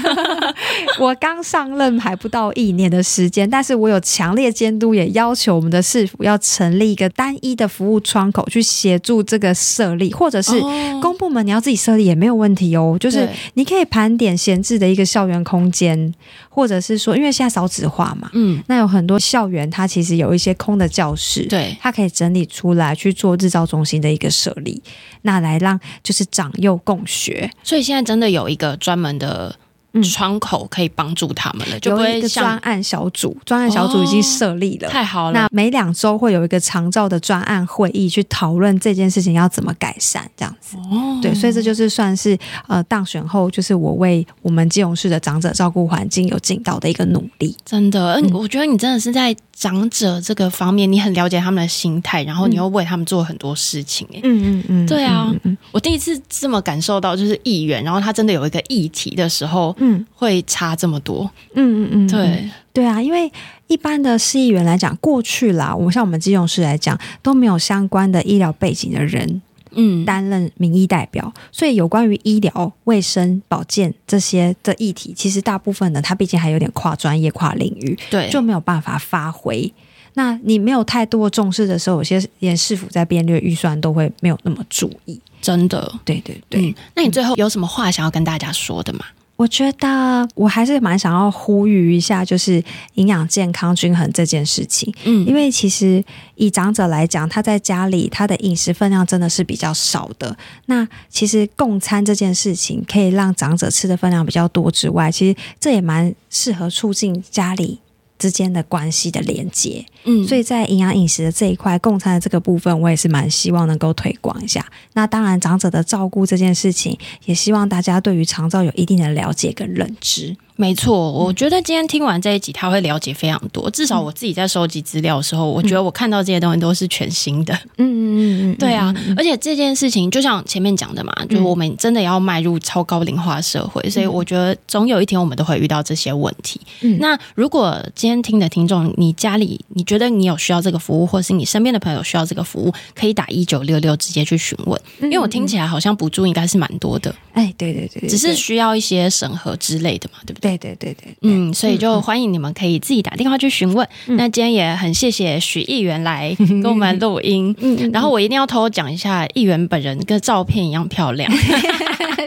[0.98, 10.60] 我刚上任还不到一年的时间，但是我有强烈监督，也要求我们的市府要成立一个单一的服务窗口，去协助这个设立，或者是
[11.00, 12.96] 公部门你要自己设立也没有问题哦。
[13.00, 16.14] 就是你可以盘点闲置的一个校园空间，
[16.50, 23.30] 或者是说，因为现在少子化嘛，嗯，那有很多校园它其实有一些空的教室，对，它可以整理出来去做。
[23.40, 24.82] 日照中心的一个设立，
[25.22, 29.56] 那来让就是长幼共学，所以现在真的有一个专门的。
[30.02, 35.32] 窗口可以帮助他们了，嗯、就不会有一个专案小组，专案小组已经设立了，哦，太好了。
[35.32, 40.76] 那每两周会有一个长照的专案会议，去讨论这件事情要怎么改善，这样子。
[40.76, 42.38] 哦，对，所以这就是算是
[42.68, 47.56] 呃当选后，就是我为我们基隆市的长者照顾环境有尽到的一个努力。
[47.64, 54.06] 真的，嗯，我觉得你真的是在长者这个方面，你很了解他们的心态，然后你又为他们做很多事情。
[54.14, 59.74] 哎，嗯嗯嗯，对啊，嗯嗯，我第一次这么感受到，就是议员，然后他真的有一个议题的时候。
[59.80, 61.30] 嗯，会差这么多。
[61.54, 63.30] 嗯嗯嗯，对对啊，因为
[63.66, 79.72] 一般的市议员来讲，过去啦，我像我们基隆市来讲，都没有相关的医疗背景的人，嗯，担任民意代表，所以有关于医疗、卫生、保健这些的议题，其实大部分呢，他毕竟还有点跨专业、跨领域，对，就没有办法发挥。
[80.14, 85.18] 那你没有太多重视的时候，有些连市府在编列预算都会没有那么注意。
[85.40, 86.66] 真的，对对对。
[86.66, 89.04] 嗯，那你最后有什么话想要跟大家说的吗？
[89.40, 92.62] 我觉得我还是蛮想要呼吁一下，就是
[92.96, 94.92] 营养健康均衡这件事情。
[95.04, 100.36] 嗯，因为其实以长者来讲，他在家里他的饮食分量真的是比较少的。
[100.66, 107.78] 那其实共餐这件事情可以让长者吃的分量比较多之外，其实这也蛮适合促进家里
[108.20, 109.84] 之间的关系的连接。
[110.04, 114.64] 嗯，所以在营养饮食的这一块，共餐的这个部分，我也是蛮希望能够推广一下。
[114.92, 120.36] 那当然，长者的照顾这件事情，也希望大家对于长照有一定的了解跟认知。
[120.60, 123.70] 没错，我觉得今天听完这一集，他会了解非常多。
[123.70, 127.54] 至少我自己在收集资料的时候，我觉得我看到这些东西都是全新的。
[127.78, 128.94] 嗯嗯嗯嗯，对啊。
[129.16, 136.60] 而且这件事情，就像前面讲的嘛，就是我们真的要迈入超高龄化社会，所以我觉得总有一天我们都会遇到这些问题。
[136.98, 144.78] 那如果今天听的听众，你家里你觉得你有需要这个服务，或是你身边的朋友需要这个服务，可以打一九六六直接去询问。
[145.04, 147.14] 因为我听起来好像补助应该是蛮多的。
[147.32, 150.49] 哎，对对对，只是需要一些审核之类的嘛，对不对？
[150.56, 153.86] 对对对对，嗯，所以就欢迎你们可以自己打电话去询问。
[154.06, 161.30] 嗯、那今天也很谢谢许议员来 跟我们录音，嗯、然后我一定要偷偷讲一下，议员本人跟照片一样漂亮。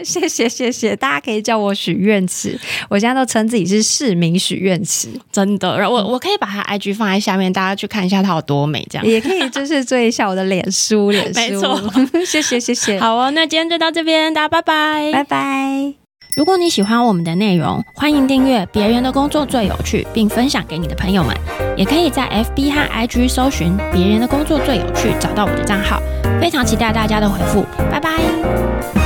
[0.04, 2.58] 谢谢谢谢，大家可以叫我许愿池，
[2.90, 5.78] 我现在都称自己是市民许愿池，真的。
[5.78, 11.40] 然后我我可以把他 IG 放在下面，大家去看一下他有多美，这样也可以就是追一下我的脸书，脸书。
[11.40, 11.80] 没错，
[12.26, 13.00] 谢谢谢谢。
[13.00, 16.03] 好哦，那今天就到这边，大家拜拜，拜拜。
[16.36, 21.32] 如果你喜欢我们的内容，欢迎订阅《别人的工作最有趣》，并分享给你的朋友们。
[21.76, 26.02] 也可以在 FB 和 IG 搜寻“别人的工作最有趣”，找到我的账号。
[26.40, 29.03] 非常期待大家的回复，拜拜。